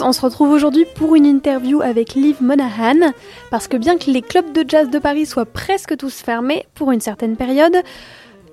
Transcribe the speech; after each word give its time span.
On 0.00 0.12
se 0.12 0.20
retrouve 0.20 0.50
aujourd'hui 0.50 0.86
pour 0.94 1.14
une 1.14 1.26
interview 1.26 1.82
avec 1.82 2.14
Liv 2.14 2.36
Monahan, 2.40 3.12
parce 3.50 3.68
que 3.68 3.76
bien 3.76 3.98
que 3.98 4.10
les 4.10 4.22
clubs 4.22 4.52
de 4.52 4.64
jazz 4.66 4.88
de 4.88 4.98
Paris 4.98 5.26
soient 5.26 5.44
presque 5.44 5.96
tous 5.96 6.22
fermés 6.22 6.64
pour 6.74 6.92
une 6.92 7.00
certaine 7.00 7.36
période, 7.36 7.76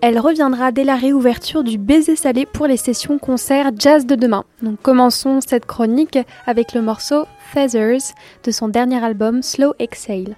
elle 0.01 0.19
reviendra 0.19 0.71
dès 0.71 0.83
la 0.83 0.95
réouverture 0.95 1.63
du 1.63 1.77
baiser 1.77 2.15
salé 2.15 2.45
pour 2.45 2.67
les 2.67 2.77
sessions 2.77 3.19
concerts 3.19 3.71
jazz 3.77 4.05
de 4.05 4.15
demain. 4.15 4.43
Donc 4.61 4.81
commençons 4.81 5.39
cette 5.45 5.65
chronique 5.65 6.19
avec 6.45 6.73
le 6.73 6.81
morceau 6.81 7.25
Feathers 7.53 8.13
de 8.43 8.51
son 8.51 8.67
dernier 8.67 9.03
album 9.03 9.41
Slow 9.41 9.73
Exhale. 9.79 10.35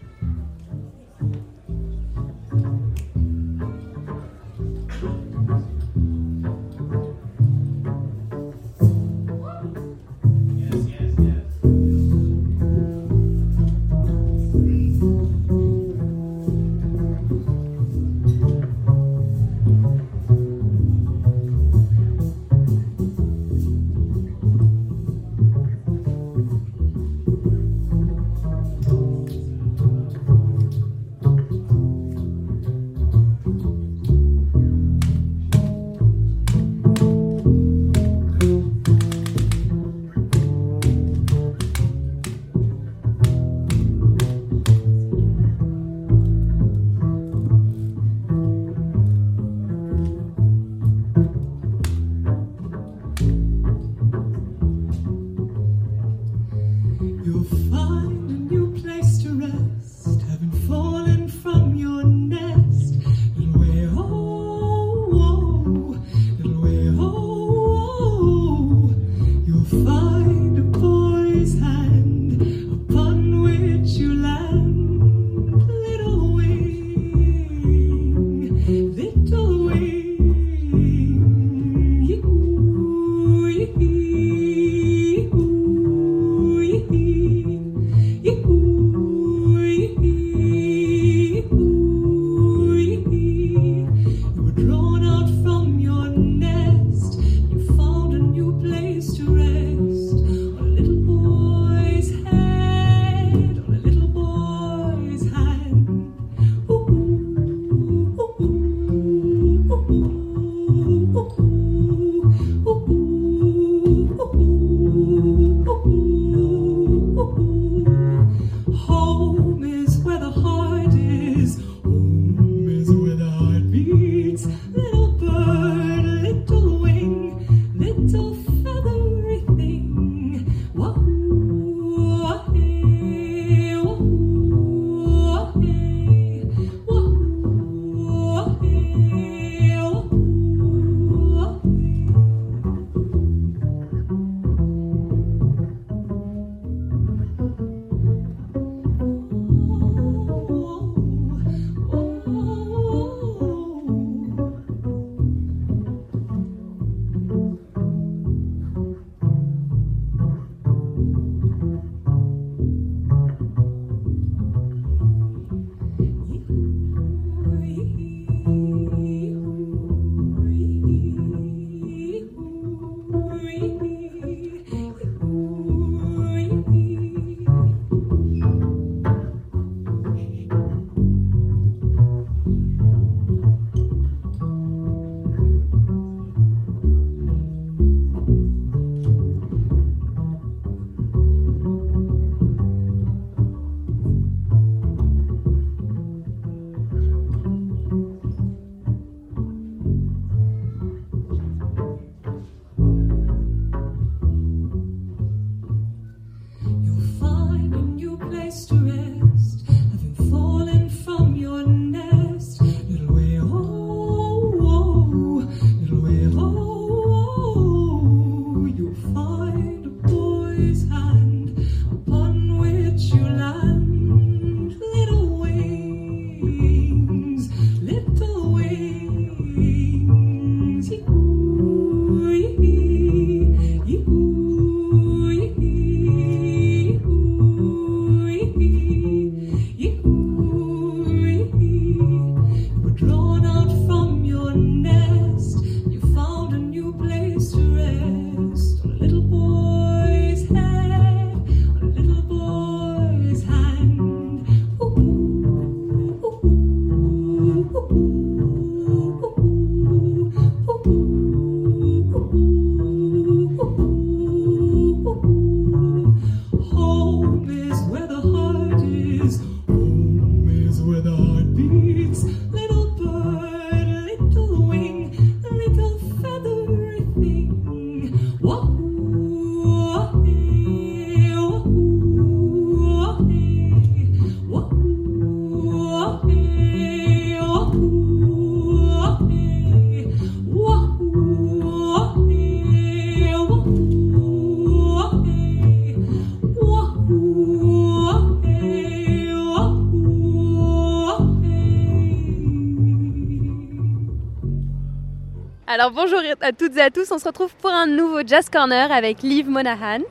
Alors 305.81 305.93
bonjour 305.93 306.19
à 306.41 306.51
toutes 306.51 306.77
et 306.77 306.81
à 306.81 306.91
tous, 306.91 307.11
on 307.11 307.17
se 307.17 307.25
retrouve 307.25 307.55
pour 307.55 307.71
un 307.71 307.87
nouveau 307.87 308.19
Jazz 308.23 308.49
Corner 308.51 308.91
avec 308.91 309.23
Liv 309.23 309.49
Monahan 309.49 310.01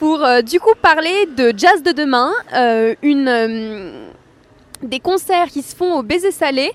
pour 0.00 0.24
euh, 0.24 0.42
du 0.42 0.58
coup 0.58 0.74
parler 0.82 1.26
de 1.26 1.56
Jazz 1.56 1.80
de 1.84 1.92
demain, 1.92 2.32
euh, 2.52 2.92
euh, 3.04 4.10
des 4.82 4.98
concerts 4.98 5.46
qui 5.46 5.62
se 5.62 5.76
font 5.76 5.96
au 5.96 6.02
Baiser 6.02 6.32
Salé 6.32 6.72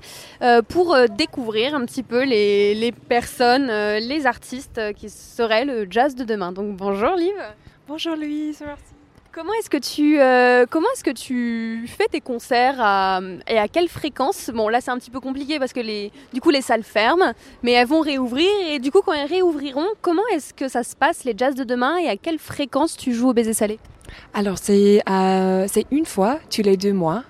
pour 0.69 0.95
découvrir 1.09 1.75
un 1.75 1.83
petit 1.83 2.03
peu 2.03 2.23
les, 2.23 2.73
les 2.73 2.93
personnes, 2.93 3.67
les 3.67 4.25
artistes 4.25 4.79
qui 4.95 5.09
seraient 5.09 5.65
le 5.65 5.85
jazz 5.89 6.15
de 6.15 6.23
demain. 6.23 6.53
Donc 6.53 6.77
bonjour 6.77 7.15
Liv. 7.17 7.35
Bonjour 7.85 8.15
Louise, 8.15 8.63
merci. 8.65 8.90
Comment 9.33 9.53
est-ce 9.53 9.69
que 9.69 9.77
tu 9.77 10.19
euh, 10.19 10.65
comment 10.69 10.87
est-ce 10.93 11.05
que 11.05 11.11
tu 11.11 11.87
fais 11.87 12.07
tes 12.11 12.19
concerts 12.19 12.81
et 13.47 13.57
à 13.57 13.67
quelle 13.69 13.87
fréquence? 13.87 14.51
Bon 14.53 14.67
là 14.67 14.81
c'est 14.81 14.91
un 14.91 14.97
petit 14.97 15.09
peu 15.09 15.21
compliqué 15.21 15.57
parce 15.57 15.71
que 15.71 15.79
les 15.79 16.11
du 16.33 16.41
coup 16.41 16.49
les 16.49 16.61
salles 16.61 16.83
ferment, 16.83 17.31
mais 17.63 17.71
elles 17.71 17.87
vont 17.87 18.01
réouvrir. 18.01 18.49
Et 18.67 18.79
du 18.79 18.91
coup 18.91 18.99
quand 19.01 19.13
elles 19.13 19.29
réouvriront, 19.29 19.87
comment 20.01 20.27
est-ce 20.33 20.53
que 20.53 20.67
ça 20.67 20.83
se 20.83 20.97
passe 20.97 21.23
les 21.23 21.33
jazz 21.37 21.55
de 21.55 21.63
demain? 21.63 21.95
Et 21.95 22.09
à 22.09 22.17
quelle 22.17 22.39
fréquence 22.39 22.97
tu 22.97 23.13
joues 23.13 23.29
au 23.29 23.33
baiser 23.33 23.53
salé? 23.53 23.79
Alors 24.33 24.57
c'est 24.57 25.01
euh, 25.09 25.65
c'est 25.71 25.85
une 25.91 26.05
fois 26.05 26.39
tous 26.53 26.63
les 26.63 26.75
deux 26.75 26.93
mois. 26.93 27.23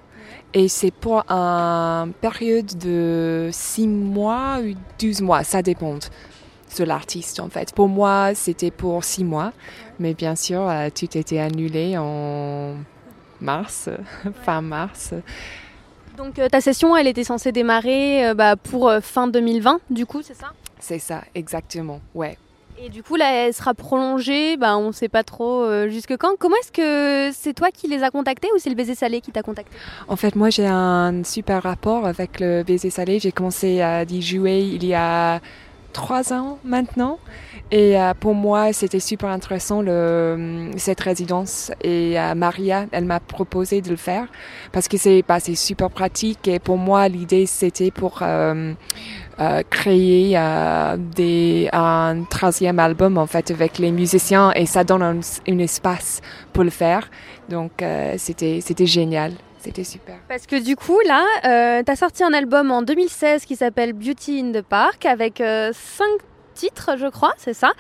Et 0.56 0.68
c'est 0.68 0.92
pour 0.92 1.24
une 1.30 2.14
période 2.14 2.78
de 2.78 3.50
six 3.54 3.88
mois 3.88 4.58
ou 4.60 4.74
12 5.00 5.22
mois, 5.22 5.44
ça 5.44 5.62
dépend 5.62 5.98
de 6.78 6.84
l'artiste 6.84 7.40
en 7.40 7.50
fait. 7.50 7.74
Pour 7.74 7.88
moi, 7.88 8.34
c'était 8.36 8.72
pour 8.72 9.04
six 9.04 9.24
mois, 9.24 9.54
mais 10.00 10.14
bien 10.14 10.36
sûr, 10.36 10.62
euh, 10.62 10.90
tout 10.94 11.18
était 11.18 11.40
annulé 11.40 11.98
en 11.98 12.76
mars, 13.40 13.90
fin 14.44 14.62
mars. 14.62 15.14
Donc 16.18 16.40
euh, 16.40 16.50
ta 16.50 16.62
session, 16.62 16.96
elle 16.96 17.08
était 17.08 17.24
censée 17.24 17.52
démarrer 17.52 18.28
euh, 18.28 18.34
bah, 18.34 18.56
pour 18.56 18.92
fin 19.02 19.28
2020, 19.28 19.80
du 19.90 20.06
coup, 20.06 20.22
c'est 20.22 20.36
ça? 20.36 20.54
C'est 20.80 21.00
ça, 21.00 21.24
exactement, 21.36 22.02
ouais. 22.16 22.38
Et 22.84 22.90
du 22.90 23.04
coup, 23.04 23.16
là, 23.16 23.32
elle 23.32 23.54
sera 23.54 23.76
prolongée, 23.76 24.58
bah, 24.58 24.76
on 24.76 24.88
ne 24.88 24.92
sait 24.92 25.10
pas 25.10 25.24
trop 25.24 25.68
jusque 25.88 26.18
quand. 26.18 26.32
Comment 26.40 26.56
est-ce 26.64 26.72
que 26.72 27.32
c'est 27.32 27.54
toi 27.54 27.70
qui 27.70 27.88
les 27.88 28.02
as 28.02 28.10
contactés 28.10 28.48
ou 28.56 28.58
c'est 28.58 28.72
le 28.72 28.76
baiser 28.76 28.96
salé 28.96 29.22
qui 29.22 29.32
t'a 29.32 29.44
contacté 29.44 29.78
En 30.08 30.16
fait, 30.16 30.36
moi, 30.36 30.50
j'ai 30.50 30.66
un 30.66 31.24
super 31.24 31.62
rapport 31.62 32.08
avec 32.08 32.40
le 32.40 32.64
baiser 32.64 32.90
salé. 32.90 33.20
J'ai 33.20 33.32
commencé 33.32 33.82
à 33.82 34.02
y 34.02 34.22
jouer 34.24 34.62
il 34.62 34.84
y 34.84 34.96
a 34.96 35.42
trois 35.92 36.34
ans 36.34 36.60
maintenant. 36.64 37.20
Et 37.72 37.98
euh, 37.98 38.14
pour 38.20 38.36
moi, 38.36 38.74
c'était 38.74 39.00
super 39.00 39.30
intéressant 39.30 39.82
cette 40.78 41.00
résidence. 41.00 41.72
Et 41.82 42.20
euh, 42.20 42.36
Maria, 42.36 42.86
elle 42.92 43.06
m'a 43.06 43.20
proposé 43.20 43.82
de 43.82 43.90
le 43.90 43.96
faire 43.96 44.28
parce 44.74 44.88
que 44.88 44.98
c'est 44.98 45.24
bah, 45.26 45.40
super 45.40 45.90
pratique. 45.90 46.48
Et 46.48 46.60
pour 46.60 46.78
moi, 46.78 47.08
l'idée, 47.08 47.46
c'était 47.46 47.92
pour 47.92 48.20
euh, 48.22 48.74
créer 49.70 50.38
des, 51.16 51.70
un 51.72 52.24
troisième 52.30 52.80
album 52.80 53.18
en 53.18 53.28
fait 53.28 53.52
avec 53.52 53.80
les 53.80 53.92
musiciens 53.92 54.52
et 54.54 54.66
ça 54.66 54.84
donne 54.84 55.02
un, 55.02 55.20
un 55.48 55.60
espace 55.60 56.22
pour 56.52 56.64
le 56.64 56.70
faire. 56.70 57.10
Donc, 57.50 57.84
c'était 58.18 58.60
c'était 58.62 58.86
génial. 58.86 59.34
C'était 59.62 59.84
super. 59.84 60.18
Parce 60.28 60.48
que 60.48 60.62
du 60.62 60.76
coup, 60.76 61.00
là, 61.06 61.24
euh, 61.46 61.84
tu 61.84 61.92
as 61.92 61.96
sorti 61.96 62.24
un 62.24 62.34
album 62.34 62.72
en 62.72 62.82
2016 62.82 63.46
qui 63.46 63.56
s'appelle 63.56 63.94
Beauty 63.94 64.40
in 64.40 64.52
the 64.52 64.64
Park 64.64 65.06
avec 65.06 65.40
euh, 65.40 65.72
cinq 65.74 66.20
titres, 66.56 66.98
je 66.98 67.08
crois, 67.08 67.34
c'est 67.38 67.54
ça 67.54 67.74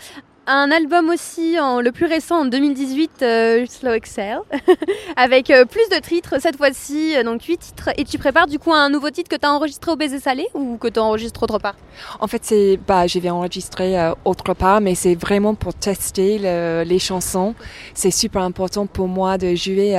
un 0.47 0.71
album 0.71 1.09
aussi, 1.09 1.59
en, 1.59 1.81
le 1.81 1.91
plus 1.91 2.07
récent 2.07 2.41
en 2.41 2.45
2018, 2.45 3.11
euh, 3.21 3.65
Slow 3.67 3.91
Excel, 3.91 4.39
avec 5.15 5.49
euh, 5.51 5.65
plus 5.65 5.87
de 5.89 5.99
titres 6.01 6.35
cette 6.39 6.57
fois-ci, 6.57 7.15
euh, 7.15 7.23
donc 7.23 7.43
8 7.43 7.57
titres. 7.57 7.89
Et 7.97 8.03
tu 8.03 8.17
prépares 8.17 8.47
du 8.47 8.57
coup 8.57 8.73
un 8.73 8.89
nouveau 8.89 9.11
titre 9.11 9.29
que 9.29 9.35
tu 9.35 9.45
as 9.45 9.51
enregistré 9.51 9.91
au 9.91 9.95
Baiser 9.95 10.19
Salé 10.19 10.47
ou 10.53 10.77
que 10.77 10.87
tu 10.87 10.99
enregistres 10.99 11.43
autre 11.43 11.59
part? 11.59 11.75
En 12.19 12.27
fait, 12.27 12.41
c'est, 12.43 12.79
bah, 12.87 13.05
je 13.05 13.19
vais 13.19 13.29
enregistrer 13.29 13.95
autre 14.25 14.53
part, 14.53 14.81
mais 14.81 14.95
c'est 14.95 15.15
vraiment 15.15 15.53
pour 15.53 15.73
tester 15.73 16.39
les 16.83 16.99
chansons. 16.99 17.53
C'est 17.93 18.11
super 18.11 18.41
important 18.41 18.87
pour 18.87 19.07
moi 19.07 19.37
de 19.37 19.53
jouer 19.55 19.95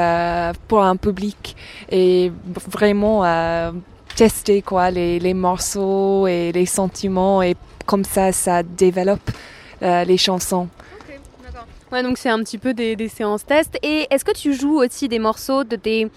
pour 0.68 0.82
un 0.82 0.96
public 0.96 1.56
et 1.90 2.32
vraiment 2.68 3.22
tester 4.16 4.62
quoi 4.62 4.90
les, 4.90 5.18
les 5.18 5.34
morceaux 5.34 6.26
et 6.26 6.52
les 6.52 6.66
sentiments 6.66 7.42
et 7.42 7.54
comme 7.86 8.04
ça, 8.04 8.32
ça 8.32 8.62
développe 8.62 9.30
les 9.82 10.16
chansons. 10.16 10.68
Ouais, 11.92 12.02
donc 12.02 12.16
c'est 12.16 12.30
un 12.30 12.38
petit 12.38 12.56
peu 12.56 12.72
des, 12.72 13.08
séances 13.08 13.44
test. 13.44 13.78
Et 13.82 14.06
est-ce 14.10 14.24
que 14.24 14.32
tu 14.32 14.54
joues 14.54 14.78
aussi 14.78 15.08
des 15.08 15.18
morceaux 15.18 15.62
de 15.62 15.76
tes, 15.76 16.10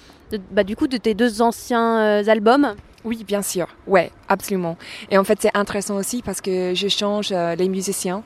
bah, 0.51 0.63
du 0.63 0.77
coup, 0.77 0.88
de 0.88 0.95
tes 0.95 1.13
deux 1.13 1.41
anciens 1.41 2.00
euh, 2.00 2.27
albums? 2.27 2.75
Oui, 3.06 3.24
bien 3.26 3.42
sûr. 3.44 3.68
Ouais, 3.86 4.12
absolument. 4.28 4.78
Et 5.12 5.18
en 5.18 5.24
fait, 5.24 5.38
c'est 5.40 5.56
intéressant 5.56 5.96
aussi 5.96 6.24
parce 6.24 6.42
que 6.42 6.74
je 6.74 6.88
change 6.88 7.30
euh, 7.32 7.56
les 7.56 7.70
musiciens. 7.70 8.24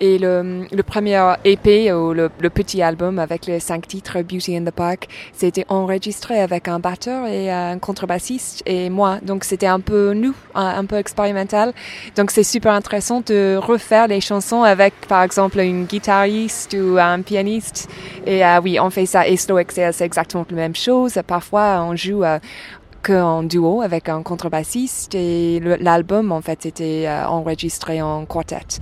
Et 0.00 0.18
le, 0.18 0.66
le 0.72 0.82
premier 0.82 1.34
EP 1.44 1.92
ou 1.92 2.14
le, 2.14 2.28
petit 2.28 2.82
album 2.82 3.18
avec 3.18 3.46
les 3.46 3.60
cinq 3.60 3.86
titres 3.86 4.22
Beauty 4.22 4.56
in 4.56 4.64
the 4.64 4.70
Park, 4.70 5.08
c'était 5.32 5.66
enregistré 5.68 6.40
avec 6.40 6.68
un 6.68 6.78
batteur 6.78 7.26
et 7.26 7.50
un 7.50 7.78
contrebassiste 7.78 8.62
et 8.66 8.88
moi. 8.88 9.18
Donc 9.22 9.44
c'était 9.44 9.66
un 9.66 9.80
peu 9.80 10.14
nous, 10.14 10.34
un, 10.54 10.84
peu 10.86 10.96
expérimental. 10.96 11.72
Donc 12.16 12.30
c'est 12.30 12.42
super 12.42 12.72
intéressant 12.72 13.20
de 13.20 13.58
refaire 13.60 14.08
les 14.08 14.20
chansons 14.20 14.62
avec, 14.62 14.94
par 15.08 15.22
exemple, 15.22 15.60
une 15.60 15.84
guitariste 15.84 16.74
ou 16.74 16.96
un 16.98 17.20
pianiste. 17.20 17.88
Et 18.26 18.44
euh, 18.44 18.60
oui, 18.62 18.78
on 18.80 18.90
fait 18.90 19.06
ça. 19.06 19.28
Et 19.28 19.36
Slow 19.36 19.58
Excel, 19.58 19.92
c'est 19.92 20.04
exactement 20.04 20.46
la 20.50 20.56
même 20.56 20.76
chose. 20.76 21.18
Parfois, 21.26 21.84
on 21.86 21.96
joue 21.96 22.24
euh, 22.24 22.38
qu'en 23.02 23.42
duo 23.42 23.82
avec 23.82 24.08
un 24.08 24.22
contrebassiste 24.22 25.14
et 25.14 25.60
l'album 25.80 26.32
en 26.32 26.40
fait 26.40 26.66
était 26.66 27.04
euh, 27.06 27.26
enregistré 27.26 28.00
en 28.00 28.24
quartet. 28.24 28.80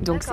Donc 0.00 0.24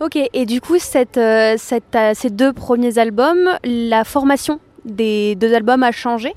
Ok, 0.00 0.18
et 0.32 0.44
du 0.44 0.60
coup, 0.60 0.78
cette, 0.78 1.16
euh, 1.18 1.54
cette, 1.56 1.94
euh, 1.94 2.12
ces 2.14 2.28
deux 2.28 2.52
premiers 2.52 2.98
albums, 2.98 3.50
la 3.62 4.02
formation 4.04 4.58
des 4.84 5.36
deux 5.36 5.54
albums 5.54 5.82
a 5.84 5.92
changé? 5.92 6.34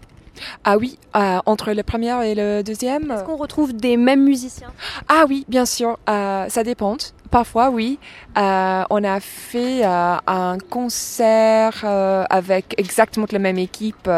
Ah 0.63 0.77
oui, 0.77 0.99
entre 1.13 1.73
le 1.73 1.81
premier 1.81 2.13
et 2.27 2.35
le 2.35 2.61
deuxième. 2.61 3.09
Est-ce 3.09 3.23
qu'on 3.23 3.37
retrouve 3.37 3.73
des 3.73 3.97
mêmes 3.97 4.23
musiciens? 4.23 4.71
Ah 5.09 5.25
oui, 5.27 5.43
bien 5.47 5.65
sûr, 5.65 5.97
ça 6.05 6.63
dépend. 6.63 6.95
Parfois, 7.29 7.69
oui. 7.69 7.99
Euh, 8.37 8.83
on 8.89 9.03
a 9.03 9.19
fait 9.19 9.83
euh, 9.83 10.15
un 10.27 10.57
concert 10.69 11.81
euh, 11.83 12.23
avec 12.29 12.75
exactement 12.77 13.25
la 13.31 13.39
même 13.39 13.57
équipe 13.57 14.09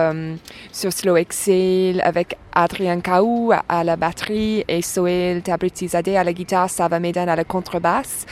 sur 0.71 0.93
Slow 0.93 1.17
Excel, 1.17 2.01
avec 2.01 2.37
Adrien 2.53 2.99
Kaou 2.99 3.51
à, 3.67 3.83
la 3.83 3.95
batterie 3.95 4.63
et 4.67 4.81
Soel 4.81 5.41
Tabritizadeh 5.41 6.17
à 6.17 6.23
la 6.23 6.33
guitare, 6.33 6.69
Sava 6.69 6.99
Medan 6.99 7.27
à 7.27 7.35
la 7.35 7.43
contrebasse. 7.43 8.25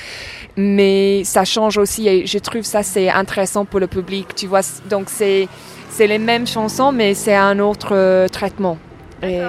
Mais 0.58 1.24
ça 1.24 1.46
change 1.46 1.78
aussi 1.78 2.08
et 2.08 2.26
je 2.26 2.38
trouve 2.40 2.64
ça 2.64 2.84
c'est 2.84 3.10
intéressant 3.10 3.66
pour 3.66 3.80
le 3.80 3.88
public. 3.88 4.36
Tu 4.36 4.48
vois, 4.48 4.62
donc 4.90 5.10
c'est 5.10 5.48
c'est 5.90 6.08
les 6.08 6.20
mêmes 6.20 6.46
chansons, 6.46 6.92
mais 6.92 7.14
c'est 7.14 7.36
un 7.36 7.60
autre 7.60 8.28
traitement. 8.28 8.78
Et 9.24 9.42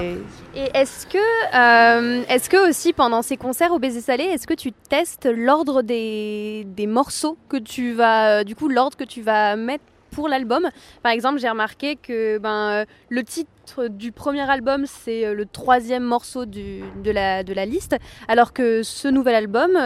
et 0.58 0.70
est-ce 0.74 1.06
que, 1.06 1.18
euh, 1.18 2.24
est-ce 2.28 2.50
que 2.50 2.68
aussi 2.68 2.92
pendant 2.92 3.22
ces 3.22 3.36
concerts 3.36 3.72
au 3.72 3.78
Baiser 3.78 4.00
Salé, 4.00 4.24
est-ce 4.24 4.46
que 4.48 4.54
tu 4.54 4.72
testes 4.72 5.28
l'ordre 5.32 5.82
des, 5.82 6.66
morceaux 6.88 7.38
que 7.48 7.58
tu 7.58 7.92
vas, 7.92 8.40
euh, 8.40 8.44
du 8.44 8.56
coup, 8.56 8.68
l'ordre 8.68 8.96
que 8.96 9.04
tu 9.04 9.22
vas 9.22 9.54
mettre 9.54 9.84
pour 10.10 10.28
l'album? 10.28 10.68
Par 11.04 11.12
exemple, 11.12 11.38
j'ai 11.38 11.48
remarqué 11.48 11.94
que 11.94 12.38
ben, 12.38 12.70
euh, 12.70 12.84
le 13.08 13.22
titre 13.22 13.86
du 13.86 14.10
premier 14.10 14.50
album, 14.50 14.84
c'est 14.86 15.32
le 15.32 15.46
troisième 15.46 16.02
morceau 16.02 16.44
de 16.44 17.10
la 17.12 17.66
liste, 17.66 17.96
alors 18.26 18.52
que 18.52 18.82
ce 18.82 19.06
nouvel 19.06 19.36
album, 19.36 19.78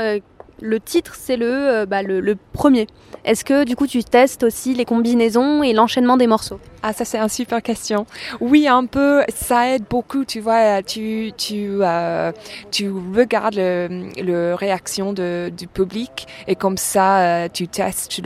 le 0.63 0.81
titre, 0.81 1.15
c'est 1.19 1.37
le, 1.37 1.85
bah, 1.85 2.03
le, 2.03 2.21
le 2.21 2.37
premier. 2.53 2.87
Est-ce 3.25 3.45
que 3.45 3.65
du 3.65 3.77
coup 3.77 3.87
tu 3.87 4.03
testes 4.03 4.43
aussi 4.43 4.75
les 4.75 4.85
combinaisons 4.85 5.63
et 5.63 5.73
l'enchaînement 5.73 6.17
des 6.17 6.27
morceaux? 6.27 6.59
Ah 6.83 6.93
ça 6.93 7.05
c'est 7.05 7.19
une 7.19 7.29
super 7.29 7.63
question. 7.63 8.05
Oui 8.41 8.67
un 8.67 8.87
peu, 8.87 9.23
ça 9.33 9.71
aide 9.71 9.85
beaucoup. 9.89 10.25
Tu 10.25 10.41
vois, 10.41 10.83
tu 10.83 11.33
tu 11.37 11.79
euh, 11.83 12.33
tu 12.73 12.91
regardes 12.91 13.55
le, 13.55 14.11
le 14.21 14.55
réaction 14.55 15.13
de, 15.13 15.53
du 15.57 15.69
public 15.69 16.27
et 16.49 16.57
comme 16.57 16.77
ça 16.77 17.21
euh, 17.21 17.49
tu 17.53 17.69
testes 17.69 18.21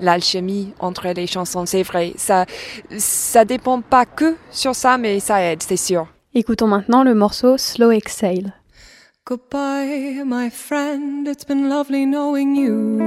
l'alchimie 0.00 0.72
entre 0.80 1.08
les 1.08 1.26
chansons. 1.26 1.66
C'est 1.66 1.82
vrai, 1.82 2.14
ça 2.16 2.46
ça 2.96 3.44
dépend 3.44 3.82
pas 3.82 4.06
que 4.06 4.36
sur 4.50 4.74
ça, 4.74 4.96
mais 4.96 5.20
ça 5.20 5.42
aide, 5.42 5.62
c'est 5.62 5.76
sûr. 5.76 6.06
Écoutons 6.34 6.66
maintenant 6.66 7.04
le 7.04 7.14
morceau 7.14 7.58
Slow 7.58 7.90
Exhale. 7.90 8.54
Goodbye, 9.26 10.22
my 10.26 10.50
friend. 10.50 11.26
It's 11.26 11.44
been 11.44 11.70
lovely 11.70 12.04
knowing 12.04 12.54
you. 12.54 13.00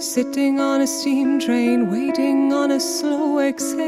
Sitting 0.00 0.60
on 0.60 0.80
a 0.80 0.86
steam 0.86 1.38
train, 1.38 1.90
waiting 1.90 2.54
on 2.54 2.70
a 2.70 2.80
slow 2.80 3.40
exhale. 3.40 3.82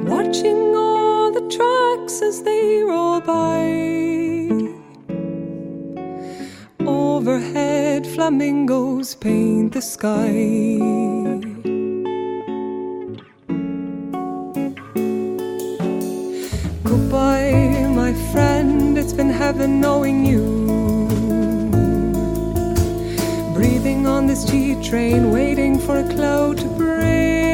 Watching 0.00 0.76
all 0.76 1.32
the 1.32 1.48
tracks 1.48 2.20
as 2.20 2.42
they 2.42 2.82
roll 2.82 3.22
by. 3.22 3.64
Overhead, 6.86 8.06
flamingos 8.06 9.14
paint 9.14 9.72
the 9.72 9.80
sky. 9.80 11.31
It's 19.12 19.18
been 19.18 19.28
heaven 19.28 19.78
knowing 19.78 20.24
you. 20.24 20.40
Breathing 23.52 24.06
on 24.06 24.26
this 24.26 24.44
G 24.44 24.82
train, 24.82 25.30
waiting 25.30 25.78
for 25.78 25.98
a 25.98 26.08
cloud 26.14 26.56
to 26.58 26.68
break. 26.78 27.51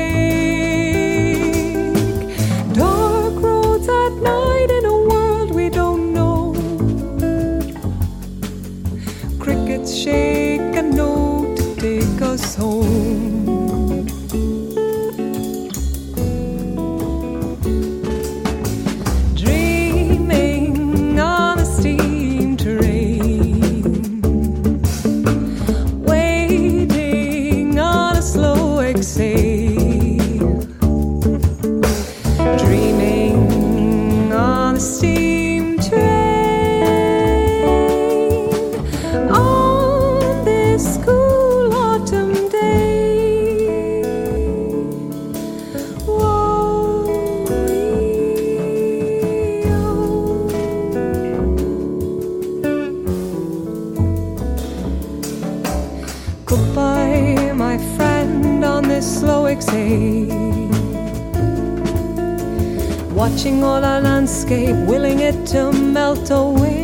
It 65.29 65.47
to 65.47 65.71
melt 65.73 66.31
away. 66.31 66.79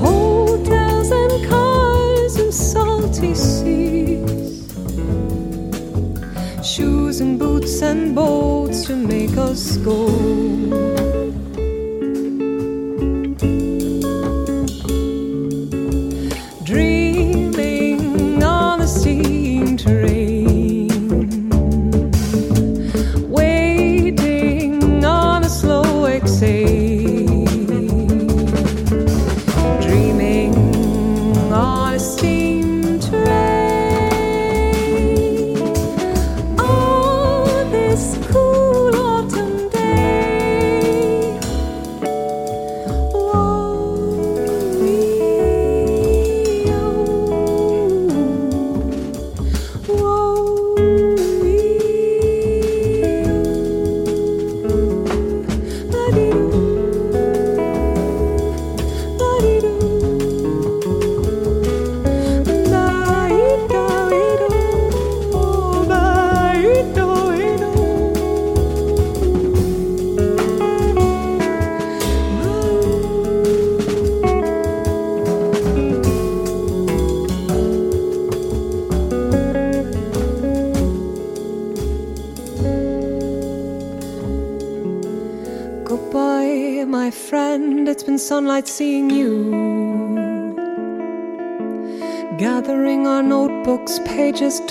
Hotels 0.00 1.10
and 1.12 1.48
cars 1.48 2.36
and 2.36 2.52
salty 2.52 3.32
seas. 3.34 4.74
Shoes 6.64 7.20
and 7.20 7.38
boots 7.38 7.80
and 7.82 8.14
boats 8.14 8.86
to 8.86 8.96
make 8.96 9.36
us 9.36 9.76
go. 9.76 10.35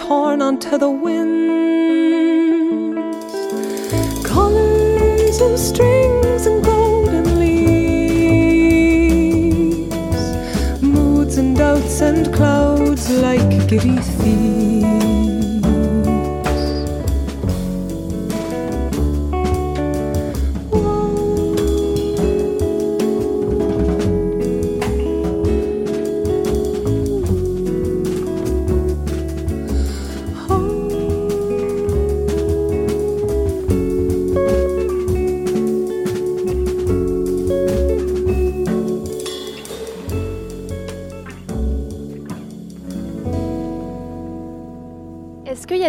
Torn 0.07 0.41
onto 0.41 0.77
the 0.77 0.89
wind. 0.89 1.35
Colors 4.23 5.41
and 5.41 5.57
strings 5.57 6.45
and 6.45 6.63
golden 6.63 7.39
leaves. 7.39 7.55
Moods 10.81 11.37
and 11.37 11.57
doubts 11.57 12.01
and 12.01 12.31
clouds 12.35 13.09
like 13.09 13.67
giddy 13.67 13.97
thieves. 13.97 15.14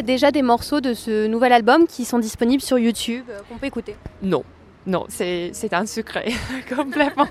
Déjà 0.06 0.30
des 0.30 0.42
morceaux 0.42 0.80
de 0.80 0.94
ce 0.94 1.26
nouvel 1.26 1.52
album 1.52 1.86
qui 1.86 2.04
sont 2.06 2.18
disponibles 2.18 2.62
sur 2.62 2.78
YouTube 2.78 3.24
euh, 3.28 3.40
qu'on 3.48 3.58
peut 3.58 3.66
écouter 3.66 3.94
Non, 4.22 4.42
non, 4.86 5.04
c'est 5.08 5.50
c'est 5.52 5.74
un 5.74 5.84
secret, 5.86 6.26
complètement. 6.74 7.28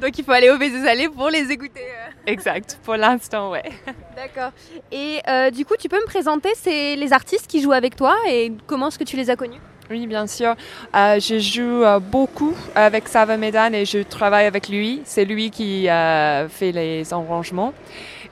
Donc 0.00 0.16
il 0.16 0.24
faut 0.24 0.30
aller 0.30 0.48
au 0.50 0.58
Bézésalé 0.58 1.08
pour 1.08 1.28
les 1.28 1.50
écouter. 1.50 1.80
euh. 1.82 2.10
Exact, 2.32 2.78
pour 2.84 2.94
l'instant, 2.96 3.50
ouais. 3.50 3.64
D'accord. 4.16 4.52
Et 4.92 5.18
euh, 5.28 5.50
du 5.50 5.64
coup, 5.64 5.74
tu 5.76 5.88
peux 5.88 5.98
me 6.00 6.06
présenter 6.06 6.50
ces- 6.54 6.94
les 6.94 7.12
artistes 7.12 7.48
qui 7.48 7.60
jouent 7.60 7.72
avec 7.72 7.96
toi 7.96 8.14
et 8.28 8.52
comment 8.68 8.88
est-ce 8.88 8.98
que 8.98 9.04
tu 9.04 9.16
les 9.16 9.28
as 9.30 9.34
connus? 9.36 9.60
Oui, 9.90 10.06
bien 10.06 10.26
sûr. 10.26 10.54
Euh, 10.94 11.18
je 11.18 11.38
joue 11.38 11.82
euh, 11.82 11.98
beaucoup 11.98 12.54
avec 12.74 13.08
Sava 13.08 13.38
Medan 13.38 13.72
et 13.72 13.86
je 13.86 14.00
travaille 14.00 14.44
avec 14.46 14.68
lui. 14.68 15.00
C'est 15.04 15.24
lui 15.24 15.50
qui 15.50 15.88
euh, 15.88 16.46
fait 16.48 16.72
les 16.72 17.10
arrangements. 17.12 17.72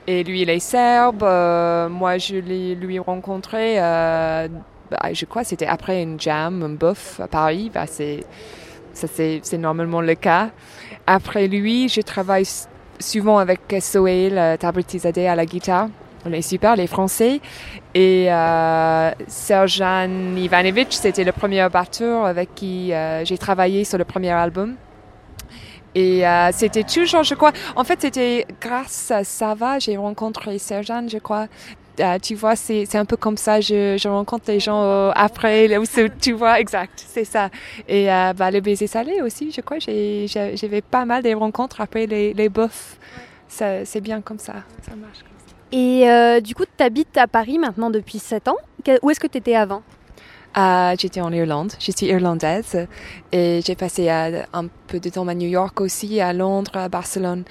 Et 0.07 0.23
lui, 0.23 0.41
il 0.41 0.49
est 0.49 0.59
serbe. 0.59 1.21
Euh, 1.23 1.89
moi, 1.89 2.17
je 2.17 2.37
l'ai 2.37 2.75
lui 2.75 2.97
rencontré, 2.97 3.75
euh, 3.77 4.47
bah, 4.89 5.13
je 5.13 5.25
crois 5.25 5.43
c'était 5.43 5.65
après 5.65 6.01
une 6.01 6.19
jam, 6.19 6.63
un 6.63 6.69
buff 6.69 7.19
à 7.19 7.27
Paris. 7.27 7.69
Bah, 7.73 7.85
c'est, 7.87 8.23
ça, 8.93 9.07
c'est, 9.07 9.41
c'est 9.43 9.57
normalement 9.57 10.01
le 10.01 10.15
cas. 10.15 10.49
Après 11.05 11.47
lui, 11.47 11.89
je 11.89 12.01
travaille 12.01 12.45
souvent 12.99 13.37
avec 13.37 13.59
Sohail 13.81 14.37
euh, 14.37 14.57
Tabritizadeh 14.57 15.27
à 15.27 15.35
la 15.35 15.45
guitare. 15.45 15.89
On 16.25 16.33
est 16.33 16.41
super, 16.41 16.75
les 16.75 16.87
Français. 16.87 17.39
Et 17.93 18.31
euh, 18.31 19.11
Serjan 19.27 20.35
Ivanovic, 20.35 20.87
c'était 20.91 21.23
le 21.23 21.31
premier 21.31 21.67
batteur 21.69 22.25
avec 22.25 22.53
qui 22.55 22.93
euh, 22.93 23.23
j'ai 23.23 23.37
travaillé 23.37 23.83
sur 23.83 23.97
le 23.97 24.03
premier 24.03 24.31
album. 24.31 24.75
Et 25.97 26.27
euh, 26.27 26.51
c'était 26.53 26.83
toujours, 26.83 27.23
je 27.23 27.33
crois, 27.33 27.51
en 27.75 27.83
fait, 27.83 27.99
c'était 27.99 28.45
grâce 28.61 29.09
à 29.09 29.23
Sava, 29.23 29.79
j'ai 29.79 29.97
rencontré 29.97 30.59
Serjan, 30.59 31.07
je 31.07 31.17
crois. 31.17 31.47
Euh, 31.99 32.19
tu 32.19 32.35
vois, 32.35 32.55
c'est 32.55 32.95
un 32.95 33.05
peu 33.05 33.17
comme 33.17 33.35
ça, 33.35 33.61
je, 33.61 34.07
rencontre 34.07 34.51
les 34.51 34.59
gens 34.59 34.83
euh, 34.83 35.11
après, 35.15 35.67
tu 36.21 36.33
vois, 36.33 36.59
exact, 36.59 37.03
c'est 37.07 37.23
ça. 37.23 37.49
Et 37.87 38.13
euh, 38.13 38.33
bah, 38.33 38.51
le 38.51 38.61
baiser 38.61 38.85
salé 38.85 39.23
aussi, 39.23 39.51
je 39.51 39.61
crois, 39.61 39.79
j'avais 39.79 40.81
pas 40.81 41.05
mal 41.05 41.23
de 41.23 41.33
rencontres 41.33 41.81
après 41.81 42.05
les, 42.05 42.31
les. 42.31 42.51
C'est 43.47 44.01
bien 44.01 44.21
comme 44.21 44.37
ça, 44.37 44.53
ça 44.83 44.95
marche 44.95 45.23
comme 45.23 45.39
ça. 45.47 45.55
Et 45.71 46.41
du 46.41 46.53
coup, 46.53 46.65
tu 46.77 46.83
habites 46.83 47.17
à 47.17 47.25
Paris 47.25 47.57
maintenant 47.57 47.89
depuis 47.89 48.19
7 48.19 48.49
ans. 48.49 48.57
Où 49.01 49.09
est-ce 49.09 49.19
que 49.19 49.25
tu 49.25 49.39
étais 49.39 49.55
avant? 49.55 49.81
Euh, 50.57 50.95
J'étais 50.97 51.21
en 51.21 51.31
Irlande, 51.31 51.73
je 51.79 51.91
suis 51.91 52.07
irlandaise 52.07 52.87
et 53.31 53.61
j'ai 53.63 53.75
passé 53.75 54.09
euh, 54.09 54.41
un 54.53 54.65
peu 54.87 54.99
de 54.99 55.09
temps 55.09 55.27
à 55.27 55.35
New 55.35 55.47
York 55.47 55.79
aussi, 55.81 56.19
à 56.19 56.33
Londres, 56.33 56.71
à 56.73 56.89
Barcelone. 56.89 57.43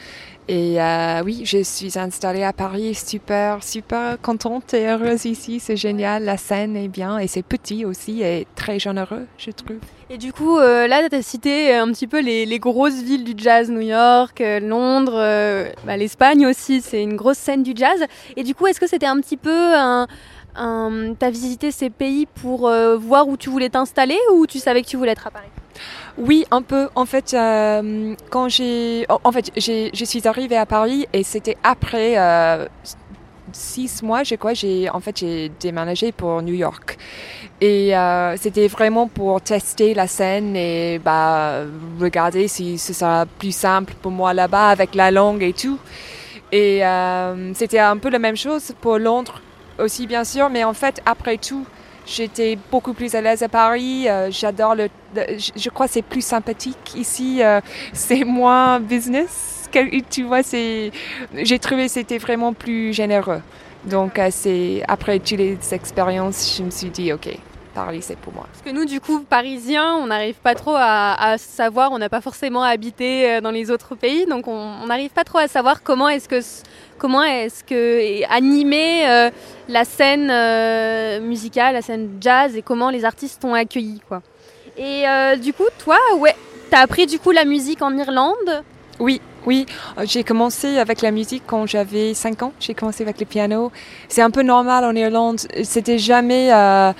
Et 0.49 0.81
euh, 0.81 1.23
oui, 1.25 1.43
je 1.45 1.63
suis 1.63 1.99
installée 1.99 2.45
à 2.45 2.53
Paris, 2.53 2.95
super, 2.95 3.63
super 3.65 4.21
contente 4.21 4.75
et 4.75 4.87
heureuse 4.89 5.25
ici, 5.25 5.59
c'est 5.61 5.77
génial, 5.77 6.25
la 6.25 6.37
scène 6.37 6.77
est 6.77 6.89
bien 6.89 7.19
et 7.19 7.27
c'est 7.27 7.43
petit 7.43 7.85
aussi 7.85 8.23
et 8.23 8.47
très 8.55 8.79
généreux, 8.79 9.27
je 9.39 9.51
trouve. 9.51 9.79
Et 10.09 10.19
du 10.19 10.33
coup, 10.33 10.59
euh, 10.59 10.87
là, 10.87 11.09
tu 11.09 11.17
as 11.17 11.23
cité 11.23 11.75
un 11.75 11.89
petit 11.89 12.07
peu 12.07 12.21
les, 12.21 12.59
grosses 12.61 13.03
villes 13.03 13.25
du 13.25 13.35
jazz, 13.37 13.71
New 13.71 13.81
York, 13.81 14.41
Londres, 14.63 15.21
bah, 15.85 15.97
l'Espagne 15.97 16.47
aussi, 16.47 16.81
c'est 16.81 17.03
une 17.03 17.17
grosse 17.17 17.39
scène 17.39 17.65
du 17.65 17.73
jazz. 17.75 18.05
Et 18.37 18.45
du 18.45 18.55
coup, 18.55 18.69
est-ce 18.69 18.79
que 18.79 18.89
c'était 18.89 19.07
un 19.07 19.21
petit 19.21 19.37
peu 19.37 19.75
un... 19.75 20.07
un 20.57 21.15
T'as 21.19 21.31
visité 21.31 21.71
ces 21.71 21.91
pays 21.91 22.27
pour 22.27 22.69
euh, 22.69 22.97
voir 22.97 23.29
où 23.29 23.37
tu 23.37 23.51
voulais 23.51 23.69
t'installer 23.69 24.19
ou 24.33 24.47
tu 24.47 24.59
savais 24.59 24.83
que 24.83 24.89
tu 24.89 24.97
voulais 24.97 25.13
être 25.13 25.27
à 25.27 25.31
Paris? 25.31 25.49
Oui, 26.19 26.47
un 26.51 26.63
peu. 26.63 26.89
En 26.95 27.05
fait, 27.05 27.35
euh, 27.35 28.15
quand 28.31 28.49
j'ai, 28.49 29.07
en 29.09 29.33
fait, 29.33 29.51
j'ai, 29.57 29.91
je 29.93 30.05
suis 30.05 30.27
arrivée 30.27 30.57
à 30.57 30.67
Paris 30.67 31.07
et 31.13 31.23
c'était 31.23 31.57
après 31.63 32.15
euh, 32.17 32.67
six 33.53 34.03
mois, 34.03 34.23
je 34.23 34.35
crois. 34.37 34.55
J'ai, 34.55 34.89
en 34.91 35.01
fait, 35.01 35.19
j'ai 35.19 35.51
déménagé 35.61 36.13
pour 36.13 36.41
New 36.43 36.55
York 36.55 36.97
et 37.61 37.97
euh, 37.97 38.37
c'était 38.37 38.69
vraiment 38.69 39.09
pour 39.09 39.41
tester 39.41 39.95
la 39.95 40.07
scène 40.07 40.57
et 40.57 40.99
bah 40.99 41.63
regarder 41.99 42.49
si 42.49 42.77
ce 42.77 42.93
sera 42.93 43.25
plus 43.25 43.55
simple 43.55 43.95
pour 44.03 44.13
moi 44.13 44.35
là-bas 44.35 44.69
avec 44.69 44.95
la 44.95 45.11
langue 45.11 45.43
et 45.43 45.53
tout. 45.53 45.79
Et 46.53 46.85
euh, 46.85 47.55
c'était 47.55 47.79
un 47.79 47.97
peu 47.97 48.09
la 48.09 48.19
même 48.19 48.37
chose 48.37 48.73
pour 48.81 48.99
Londres 48.99 49.41
aussi, 49.79 50.07
bien 50.07 50.25
sûr. 50.25 50.49
Mais 50.51 50.65
en 50.65 50.75
fait, 50.75 51.01
après 51.07 51.37
tout, 51.39 51.65
j'étais 52.07 52.59
beaucoup 52.71 52.93
plus 52.95 53.15
à 53.15 53.21
l'aise 53.21 53.43
à 53.43 53.49
Paris. 53.49 54.09
Euh, 54.09 54.29
J'adore 54.31 54.75
le, 54.75 54.89
je- 55.15 55.69
crois 55.71 55.89
c'est 55.89 56.03
plus 56.03 56.25
sympathique 56.25 56.95
ici. 56.97 57.43
euh, 57.43 57.61
c'est 57.93 58.25
moins 58.25 58.81
business. 58.81 59.69
Tu 60.11 60.23
vois, 60.23 60.43
c'est. 60.43 60.91
J'ai 61.35 61.59
trouvé 61.59 61.89
c'était 61.89 62.17
vraiment 62.19 62.55
plus 62.55 62.95
généreux. 62.95 63.43
Donc, 63.85 64.19
euh, 64.19 64.31
après 64.89 65.19
toutes 65.19 65.33
les 65.39 65.59
expériences, 65.73 66.57
je 66.57 66.63
me 66.63 66.71
suis 66.71 66.89
dit, 66.91 67.13
ok, 67.13 67.29
Paris, 67.77 68.01
c'est 68.01 68.17
pour 68.17 68.33
moi. 68.33 68.47
Parce 68.51 68.63
que 68.63 68.71
nous, 68.71 68.87
du 68.87 69.01
coup, 69.01 69.21
parisiens, 69.21 69.97
on 69.97 70.07
n'arrive 70.07 70.37
pas 70.37 70.55
trop 70.55 70.75
à, 70.75 71.13
à 71.13 71.37
savoir, 71.37 71.93
on 71.93 71.99
n'a 71.99 72.09
pas 72.09 72.23
forcément 72.23 72.63
habité 72.63 73.31
euh, 73.31 73.41
dans 73.43 73.51
les 73.51 73.71
autres 73.71 73.95
pays, 73.95 74.25
donc 74.25 74.49
on 74.49 74.87
n'arrive 74.87 75.11
pas 75.11 75.25
trop 75.25 75.39
à 75.39 75.47
savoir 75.47 75.83
comment 75.83 76.09
est-ce 76.09 76.27
que 76.27 76.41
comment 76.97 77.23
est-ce 77.23 77.63
que 77.63 78.01
est 78.01 78.25
animer 78.31 79.07
euh, 79.07 79.31
la 79.69 79.85
scène 79.85 80.31
euh, 80.31 81.21
musicale, 81.21 81.75
la 81.75 81.83
scène 81.83 82.17
jazz 82.19 82.57
et 82.57 82.63
comment 82.63 82.89
les 82.89 83.05
artistes 83.05 83.43
t'ont 83.43 83.53
accueilli, 83.53 84.01
quoi. 84.09 84.23
Et 84.79 85.07
euh, 85.07 85.37
du 85.37 85.53
coup, 85.53 85.69
toi, 85.79 85.99
ouais, 86.19 86.35
t'as 86.71 86.81
appris 86.81 87.05
du 87.07 87.19
coup 87.19 87.31
la 87.31 87.45
musique 87.45 87.83
en 87.83 87.95
Irlande? 87.97 88.65
Oui, 88.99 89.21
oui. 89.45 89.67
J'ai 90.05 90.25
commencé 90.25 90.79
avec 90.79 91.03
la 91.03 91.11
musique 91.11 91.43
quand 91.47 91.67
j'avais 91.67 92.15
5 92.15 92.43
ans. 92.43 92.53
J'ai 92.59 92.75
commencé 92.75 93.03
avec 93.03 93.21
le 93.21 93.27
piano. 93.27 93.71
C'est 94.09 94.23
un 94.23 94.31
peu 94.31 94.43
normal 94.43 94.85
en 94.85 94.95
Irlande. 94.95 95.41
C'était 95.65 95.99
jamais 95.99 96.53
euh, 96.53 96.93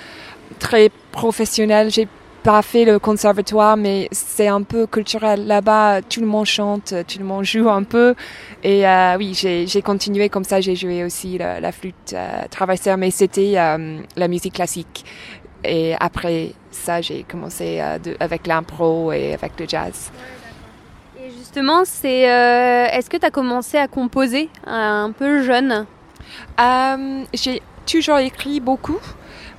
très 0.59 0.89
professionnel. 1.11 1.89
J'ai 1.91 2.07
pas 2.43 2.61
fait 2.61 2.85
le 2.85 2.97
conservatoire, 2.97 3.75
mais 3.75 4.07
c'est 4.11 4.47
un 4.47 4.61
peu 4.63 4.87
culturel. 4.87 5.47
Là-bas, 5.47 6.01
tout 6.01 6.21
le 6.21 6.27
monde 6.27 6.45
chante, 6.45 6.93
tout 7.07 7.19
le 7.19 7.25
monde 7.25 7.43
joue 7.43 7.69
un 7.69 7.83
peu. 7.83 8.15
Et 8.63 8.87
euh, 8.87 9.17
oui, 9.17 9.33
j'ai 9.33 9.81
continué 9.81 10.29
comme 10.29 10.45
ça. 10.45 10.61
J'ai 10.61 10.75
joué 10.75 11.03
aussi 11.03 11.37
la, 11.37 11.59
la 11.59 11.71
flûte 11.71 12.13
euh, 12.13 12.43
traversière, 12.49 12.97
mais 12.97 13.11
c'était 13.11 13.55
euh, 13.57 13.99
la 14.15 14.27
musique 14.29 14.53
classique. 14.53 15.03
Et 15.63 15.95
après 15.99 16.53
ça, 16.71 17.01
j'ai 17.01 17.23
commencé 17.23 17.79
euh, 17.81 17.97
de- 17.99 18.15
avec 18.19 18.47
l'impro 18.47 19.11
et 19.11 19.33
avec 19.33 19.59
le 19.59 19.67
jazz. 19.67 20.11
Et 21.19 21.29
justement, 21.31 21.83
c'est 21.83 22.21
est-ce 22.21 23.09
que 23.09 23.17
t'as 23.17 23.31
commencé 23.31 23.77
à 23.77 23.87
composer 23.87 24.49
un 24.65 25.11
peu 25.11 25.41
jeune? 25.41 25.85
J'ai 27.33 27.61
toujours 27.85 28.19
écrit 28.19 28.61
beaucoup, 28.61 28.99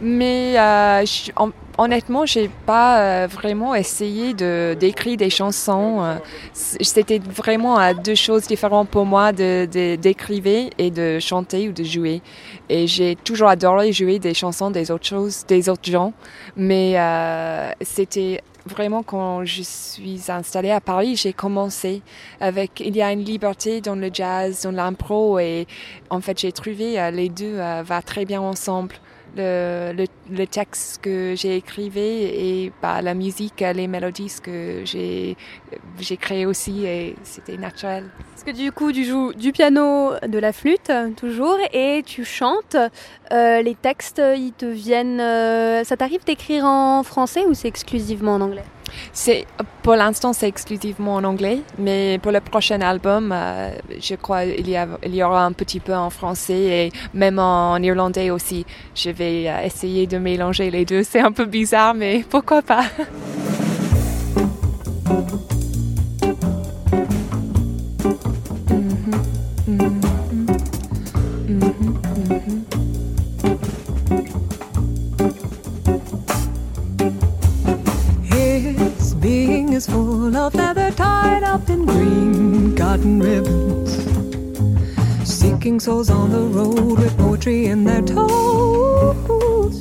mais 0.00 0.58
euh, 0.58 1.04
je- 1.04 1.32
hon- 1.36 1.52
honnêtement, 1.76 2.24
j'ai 2.26 2.48
pas 2.66 3.00
euh, 3.24 3.26
vraiment 3.26 3.74
essayé 3.74 4.34
de 4.34 4.76
d'écrire 4.78 5.16
des 5.16 5.30
chansons. 5.30 6.02
euh, 6.02 6.16
C'était 6.54 7.18
vraiment 7.18 7.78
deux 7.94 8.14
choses 8.14 8.46
différentes 8.46 8.88
pour 8.90 9.06
moi 9.06 9.32
de 9.32 9.66
d'écrire 9.96 10.70
et 10.78 10.90
de 10.90 11.18
chanter 11.18 11.68
ou 11.68 11.72
de 11.72 11.84
jouer. 11.84 12.22
Et 12.68 12.86
j'ai 12.86 13.16
toujours 13.16 13.48
adoré 13.48 13.92
jouer 13.92 14.18
des 14.18 14.34
chansons 14.34 14.70
des 14.70 14.90
autres 14.90 15.06
choses, 15.06 15.44
des 15.46 15.68
autres 15.68 15.90
gens, 15.90 16.12
mais 16.56 16.94
euh, 16.98 17.70
c'était 17.80 18.40
vraiment 18.66 19.02
quand 19.02 19.44
je 19.46 19.62
suis 19.62 20.20
installée 20.28 20.70
à 20.70 20.80
Paris, 20.80 21.16
j'ai 21.16 21.32
commencé 21.32 22.02
avec 22.40 22.80
il 22.80 22.94
y 22.96 23.02
a 23.02 23.10
une 23.12 23.24
liberté 23.24 23.80
dans 23.80 23.94
le 23.94 24.10
jazz, 24.12 24.62
dans 24.62 24.72
l'impro 24.72 25.38
et 25.38 25.66
en 26.10 26.20
fait, 26.20 26.38
j'ai 26.38 26.52
trouvé 26.52 27.10
les 27.12 27.28
deux 27.30 27.56
va 27.84 28.02
très 28.02 28.24
bien 28.26 28.40
ensemble. 28.42 28.94
Le, 29.38 30.04
le, 30.30 30.46
texte 30.46 31.00
que 31.00 31.34
j'ai 31.36 31.56
écrivé 31.56 32.64
et 32.64 32.72
bah, 32.82 33.00
la 33.02 33.14
musique, 33.14 33.60
les 33.60 33.86
mélodies 33.86 34.34
que 34.42 34.82
j'ai 34.84 35.36
j'ai 36.00 36.16
créé 36.16 36.44
aussi 36.44 36.84
et 36.86 37.14
c'était 37.22 37.56
naturel. 37.56 38.10
Parce 38.30 38.44
que 38.44 38.50
du 38.50 38.72
coup, 38.72 38.92
tu 38.92 39.04
joues 39.04 39.32
du 39.32 39.52
piano, 39.52 40.12
de 40.26 40.38
la 40.38 40.52
flûte, 40.52 40.90
toujours, 41.16 41.58
et 41.72 42.02
tu 42.04 42.24
chantes. 42.24 42.76
Euh, 43.32 43.62
les 43.62 43.74
textes, 43.74 44.20
ils 44.36 44.52
te 44.52 44.66
viennent. 44.66 45.20
euh, 45.20 45.84
ça 45.84 45.96
t'arrive 45.96 46.24
d'écrire 46.24 46.64
en 46.64 47.02
français 47.02 47.44
ou 47.46 47.54
c'est 47.54 47.68
exclusivement 47.68 48.34
en 48.34 48.40
anglais? 48.40 48.64
C'est 49.12 49.46
pour 49.82 49.94
l'instant 49.94 50.32
c'est 50.32 50.48
exclusivement 50.48 51.14
en 51.14 51.24
anglais, 51.24 51.60
mais 51.78 52.18
pour 52.22 52.32
le 52.32 52.40
prochain 52.40 52.80
album, 52.80 53.32
euh, 53.32 53.70
je 54.00 54.14
crois 54.14 54.44
il 54.44 54.68
y 54.68 55.22
aura 55.22 55.44
un 55.44 55.52
petit 55.52 55.80
peu 55.80 55.94
en 55.94 56.10
français 56.10 56.60
et 56.60 56.92
même 57.14 57.38
en, 57.38 57.76
irlandais 57.78 58.30
aussi. 58.30 58.64
Je 58.94 59.10
vais 59.10 59.48
euh, 59.48 59.64
essayer 59.64 60.06
de 60.06 60.18
mélanger 60.18 60.70
les 60.70 60.84
deux. 60.84 61.02
C'est 61.02 61.20
un 61.20 61.32
peu 61.32 61.44
bizarre, 61.44 61.94
mais 61.94 62.24
pourquoi 62.28 62.62
pas? 62.62 62.84
Is 79.78 79.86
full 79.86 80.36
of 80.36 80.52
leather 80.56 80.90
tied 80.90 81.44
up 81.44 81.70
in 81.70 81.86
green 81.86 82.74
cotton 82.74 83.20
ribbons. 83.20 83.90
Seeking 85.22 85.78
souls 85.78 86.10
on 86.10 86.32
the 86.32 86.44
road 86.56 86.98
with 86.98 87.16
poetry 87.16 87.66
in 87.66 87.84
their 87.84 88.02
toes. 88.02 89.80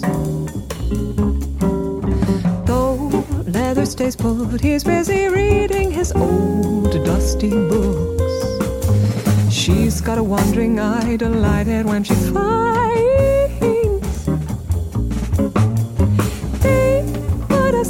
Though 2.68 3.26
leather 3.48 3.88
stays 3.88 4.16
put, 4.16 4.62
he's 4.62 4.84
busy 4.84 5.30
reading 5.30 5.90
his 5.90 6.12
old 6.12 6.92
dusty 7.04 7.50
books. 7.50 8.36
She's 9.50 10.00
got 10.00 10.20
a 10.20 10.24
wandering 10.24 10.80
eye, 10.80 11.16
delighted 11.18 11.88
when 11.88 12.04
she 12.04 12.14
finds 12.14 13.27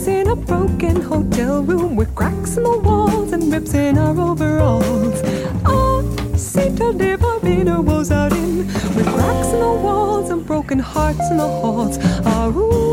in 0.07 0.27
a 0.29 0.35
broken 0.35 1.01
hotel 1.01 1.61
room 1.63 1.95
with 1.95 2.13
cracks 2.15 2.57
in 2.57 2.63
the 2.63 2.77
walls 2.77 3.33
and 3.33 3.51
rips 3.51 3.73
in 3.73 3.97
our 3.97 4.17
overalls. 4.17 5.21
Oh, 5.65 6.03
Saint 6.35 6.79
Olivia 6.79 7.81
was 7.81 8.11
out 8.11 8.31
in 8.31 8.67
with 8.95 9.05
cracks 9.07 9.47
in 9.47 9.59
the 9.59 9.79
walls 9.85 10.29
and 10.29 10.45
broken 10.45 10.79
hearts 10.79 11.29
in 11.31 11.37
the 11.37 11.47
halls. 11.47 11.97
Ah, 12.25 12.47
ooh. 12.47 12.87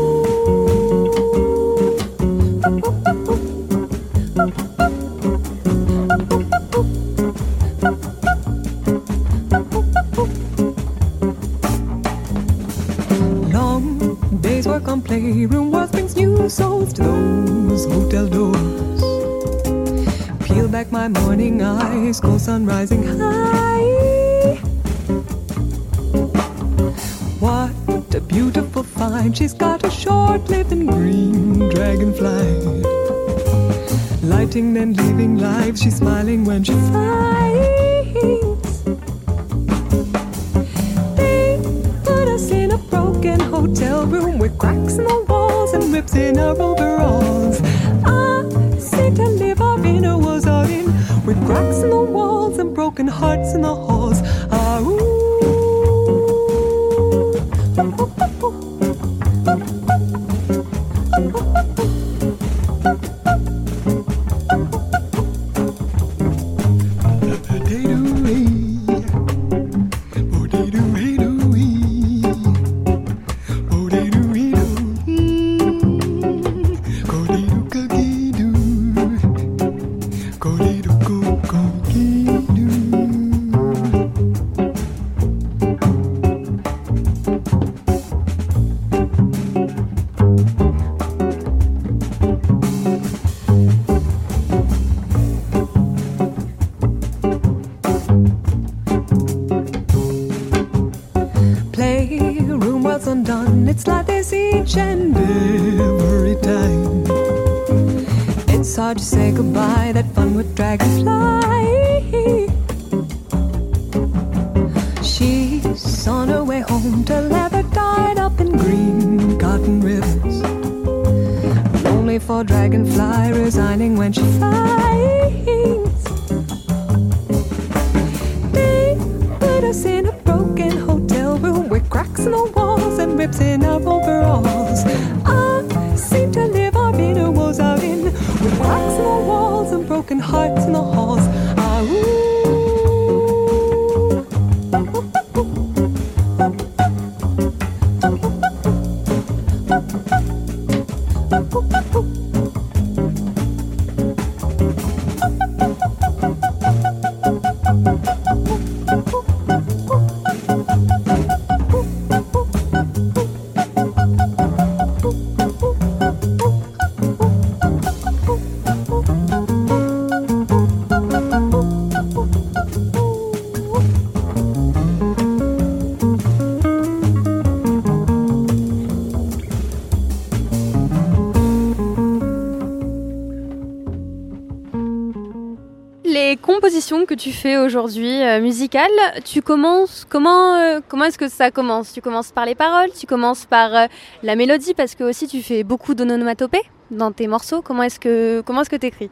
Compositions 186.45 187.05
que 187.05 187.15
tu 187.15 187.31
fais 187.31 187.57
aujourd'hui 187.57 188.21
euh, 188.21 188.39
musicales, 188.39 188.89
tu 189.23 189.41
commences 189.41 190.05
comment 190.07 190.55
euh, 190.55 190.79
comment 190.87 191.05
est-ce 191.05 191.17
que 191.17 191.27
ça 191.27 191.49
commence? 191.49 191.91
Tu 191.91 192.01
commences 192.01 192.31
par 192.31 192.45
les 192.45 192.55
paroles, 192.55 192.91
tu 192.97 193.07
commences 193.07 193.45
par 193.45 193.75
euh, 193.75 193.85
la 194.21 194.35
mélodie 194.35 194.75
parce 194.75 194.93
que 194.93 195.03
aussi 195.03 195.27
tu 195.27 195.41
fais 195.41 195.63
beaucoup 195.63 195.95
d'onomatopées 195.95 196.61
dans 196.91 197.11
tes 197.11 197.27
morceaux. 197.27 197.61
Comment 197.63 197.83
est-ce 197.83 197.99
que 197.99 198.41
comment 198.41 198.61
est-ce 198.61 198.69
que 198.69 198.75
t'écris? 198.75 199.09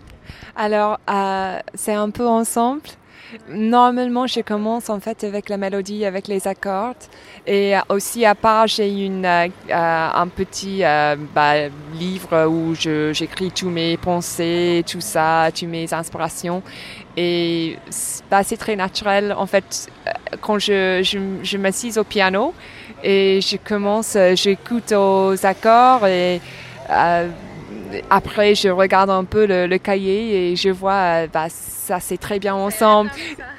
Alors, 0.55 0.99
euh, 1.09 1.57
c'est 1.73 1.93
un 1.93 2.11
peu 2.11 2.27
ensemble. 2.27 2.81
Normalement, 3.49 4.27
je 4.27 4.41
commence 4.41 4.91
en 4.91 4.99
fait 4.99 5.23
avec 5.23 5.49
la 5.49 5.57
mélodie, 5.57 6.05
avec 6.05 6.27
les 6.27 6.47
accords. 6.47 6.93
Et 7.47 7.73
aussi, 7.89 8.25
à 8.25 8.35
part, 8.35 8.67
j'ai 8.67 8.89
une, 9.05 9.25
un 9.25 10.27
petit 10.27 10.83
bah, 11.33 11.67
livre 11.95 12.45
où 12.45 12.75
j'écris 12.75 13.49
tous 13.49 13.71
mes 13.71 13.97
pensées, 13.97 14.83
tout 14.85 15.01
ça, 15.01 15.49
toutes 15.51 15.67
mes 15.67 15.91
inspirations. 15.91 16.61
Et 17.17 17.77
bah, 18.31 18.43
c'est 18.43 18.57
très 18.57 18.75
naturel. 18.75 19.33
En 19.37 19.45
fait, 19.45 19.87
quand 20.41 20.59
je, 20.59 21.01
je, 21.03 21.19
je 21.43 21.57
m'assise 21.57 21.97
au 21.97 22.03
piano 22.03 22.53
et 23.03 23.39
je 23.41 23.57
commence, 23.57 24.17
j'écoute 24.35 24.91
aux 24.93 25.45
accords 25.45 26.07
et 26.07 26.41
euh, 26.89 27.29
après, 28.09 28.55
je 28.55 28.69
regarde 28.69 29.09
un 29.09 29.23
peu 29.23 29.45
le, 29.45 29.67
le 29.67 29.77
cahier 29.77 30.51
et 30.51 30.55
je 30.55 30.69
vois, 30.69 31.27
bah, 31.27 31.47
ça 31.49 31.99
c'est 31.99 32.17
très 32.17 32.39
bien 32.39 32.55
ensemble. 32.55 33.11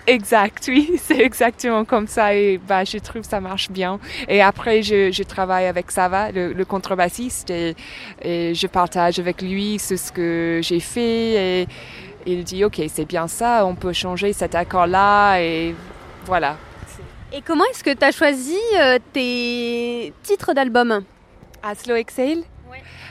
Exact, 0.06 0.64
oui, 0.68 0.92
c'est 1.02 1.20
exactement 1.20 1.84
comme 1.84 2.06
ça 2.06 2.34
et 2.34 2.58
bah, 2.58 2.84
je 2.84 2.98
trouve 2.98 3.22
ça 3.22 3.40
marche 3.40 3.70
bien. 3.70 3.98
Et 4.28 4.42
après, 4.42 4.82
je, 4.82 5.12
je 5.12 5.22
travaille 5.22 5.66
avec 5.66 5.90
Sava, 5.90 6.30
le, 6.32 6.52
le 6.52 6.64
contrebassiste, 6.64 7.50
et, 7.50 7.74
et 8.22 8.54
je 8.54 8.66
partage 8.66 9.18
avec 9.18 9.40
lui 9.42 9.78
ce 9.78 9.94
que 10.12 10.60
j'ai 10.62 10.80
fait 10.80 11.62
et 11.62 11.68
il 12.26 12.44
dit, 12.44 12.64
ok, 12.64 12.80
c'est 12.88 13.04
bien 13.04 13.28
ça, 13.28 13.64
on 13.66 13.74
peut 13.74 13.92
changer 13.92 14.32
cet 14.32 14.54
accord-là 14.54 15.38
et 15.40 15.74
voilà. 16.26 16.56
Et 17.32 17.42
comment 17.42 17.64
est-ce 17.70 17.82
que 17.82 17.92
tu 17.92 18.04
as 18.04 18.12
choisi 18.12 18.58
euh, 18.80 18.98
tes 19.12 20.12
titres 20.22 20.52
d'album? 20.54 21.02
À 21.62 21.74
Slow 21.74 21.96
Exhale? 21.96 22.44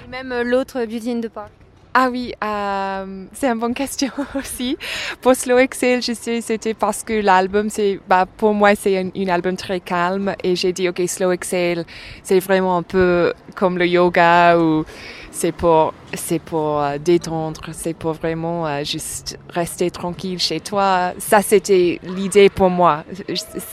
Et 0.05 0.09
même 0.09 0.31
euh, 0.31 0.43
l'autre 0.43 0.85
Beauty 0.85 1.11
in 1.11 1.21
the 1.21 1.27
Park. 1.27 1.51
Ah 1.95 2.09
oui, 2.09 2.33
euh, 2.43 3.25
c'est 3.33 3.47
une 3.47 3.59
bonne 3.59 3.73
question 3.75 4.09
aussi. 4.35 4.77
Pour 5.21 5.35
Slow 5.35 5.59
Exhale, 5.59 6.01
je 6.01 6.13
sais, 6.13 6.41
c'était 6.41 6.73
parce 6.73 7.03
que 7.03 7.13
l'album, 7.13 7.69
c'est, 7.69 7.99
bah, 8.07 8.25
pour 8.25 8.53
moi, 8.53 8.73
c'est 8.75 8.97
un, 8.97 9.09
un 9.15 9.27
album 9.27 9.55
très 9.55 9.79
calme 9.79 10.33
et 10.43 10.55
j'ai 10.55 10.73
dit, 10.73 10.89
ok, 10.89 11.01
Slow 11.05 11.31
Exhale, 11.33 11.85
c'est 12.23 12.39
vraiment 12.39 12.77
un 12.77 12.83
peu 12.83 13.33
comme 13.55 13.77
le 13.77 13.85
yoga 13.85 14.57
ou 14.57 14.85
c'est 15.33 15.51
pour, 15.51 15.93
c'est 16.13 16.39
pour 16.39 16.79
euh, 16.79 16.97
détendre, 16.99 17.61
c'est 17.71 17.95
pour 17.95 18.13
vraiment 18.13 18.67
euh, 18.67 18.83
juste 18.83 19.39
rester 19.49 19.89
tranquille 19.89 20.39
chez 20.39 20.59
toi. 20.59 21.13
Ça, 21.17 21.41
c'était 21.41 21.99
l'idée 22.03 22.49
pour 22.49 22.69
moi. 22.69 23.03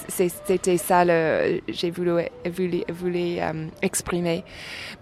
C'était 0.08 0.78
ça 0.78 1.04
le, 1.04 1.60
j'ai 1.68 1.90
voulu, 1.90 2.22
voulu, 2.50 2.82
voulu 2.88 3.38
euh, 3.38 3.66
exprimer. 3.82 4.42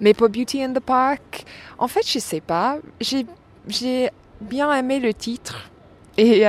Mais 0.01 0.15
pour 0.15 0.29
Beauty 0.29 0.65
in 0.65 0.73
the 0.73 0.81
Park, 0.81 1.45
en 1.79 1.87
fait, 1.87 2.07
je 2.07 2.19
sais 2.19 2.41
pas. 2.41 2.79
J'ai, 3.01 3.25
j'ai 3.69 4.11
bien 4.41 4.75
aimé 4.75 4.99
le 4.99 5.15
titre. 5.15 5.71
Et 6.21 6.41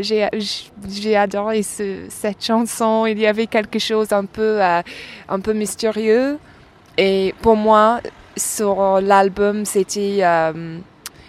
j'ai, 0.00 1.16
adoré 1.16 1.62
ce, 1.62 2.06
cette 2.08 2.42
chanson. 2.42 3.04
Il 3.04 3.18
y 3.18 3.26
avait 3.26 3.46
quelque 3.46 3.78
chose 3.78 4.10
un 4.10 4.24
peu, 4.24 4.62
un 4.62 5.40
peu 5.40 5.52
mystérieux. 5.52 6.38
Et 6.96 7.34
pour 7.42 7.54
moi, 7.54 8.00
sur 8.38 9.00
l'album, 9.00 9.64
c'était, 9.64 10.18
euh, 10.22 10.78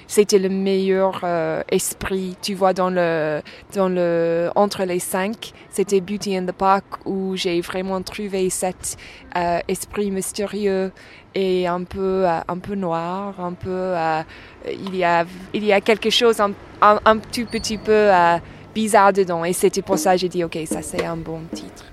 c'était 0.08 0.40
le 0.40 0.50
meilleur 0.50 1.22
euh, 1.24 1.62
esprit. 1.70 2.36
Tu 2.42 2.54
vois, 2.54 2.74
dans 2.74 2.90
le, 2.90 3.42
dans 3.76 3.90
le, 3.90 4.50
entre 4.56 4.84
les 4.84 5.00
cinq, 5.00 5.54
c'était 5.70 6.02
Beauty 6.02 6.38
in 6.38 6.46
the 6.46 6.52
Park 6.52 6.86
où 7.06 7.36
j'ai 7.36 7.62
vraiment 7.62 8.02
trouvé 8.02 8.50
cet 8.50 8.98
euh, 9.36 9.60
esprit 9.68 10.12
mystérieux 10.12 10.92
et 11.36 11.68
un 11.68 11.84
peu, 11.84 12.28
euh, 12.28 12.40
un 12.48 12.58
peu 12.58 12.76
noir, 12.76 13.40
un 13.40 13.54
peu, 13.54 13.70
euh, 13.70 14.24
il 14.68 14.96
y 14.96 15.04
a, 15.04 15.26
il 15.54 15.64
y 15.64 15.74
a 15.74 15.82
quelque 15.82 16.10
chose 16.10 16.40
un, 16.40 16.52
un, 16.82 17.00
un 17.06 17.18
tout 17.18 17.46
petit 17.46 17.78
peu 17.78 17.92
euh, 17.92 18.38
bizarre 18.74 19.14
dedans. 19.14 19.44
Et 19.46 19.54
c'était 19.54 19.82
pour 19.84 19.98
ça 20.00 20.14
que 20.14 20.22
j'ai 20.22 20.30
dit, 20.30 20.44
ok, 20.44 20.58
ça 20.66 20.82
c'est 20.82 21.06
un 21.06 21.18
bon 21.18 21.42
titre. 21.54 21.86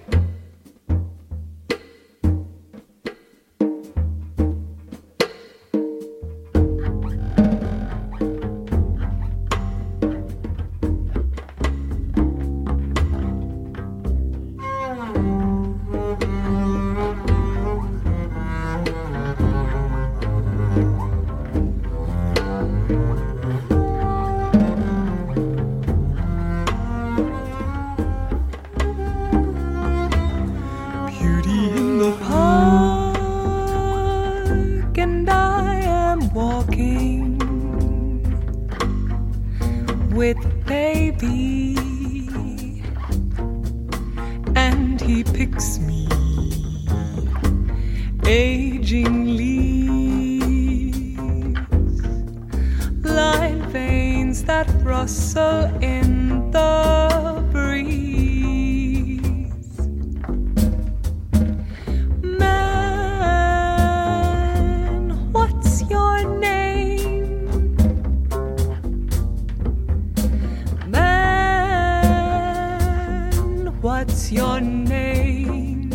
What's 74.16 74.32
your 74.32 74.60
name? 74.60 75.90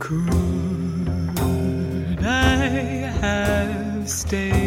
Could 0.00 0.18
I 2.24 2.66
have 3.22 4.08
stayed? 4.08 4.65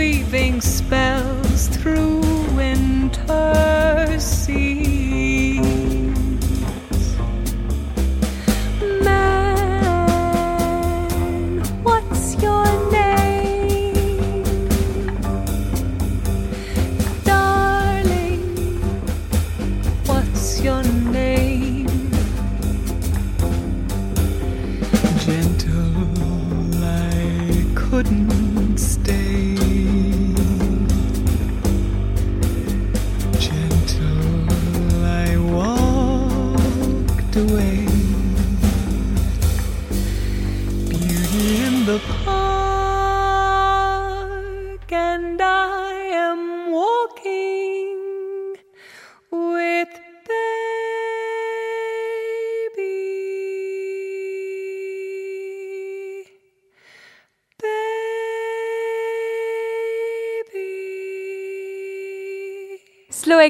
Weaving 0.00 0.62
spells 0.62 1.68
through 1.68 2.22
winter 2.56 4.16
seas. 4.18 4.99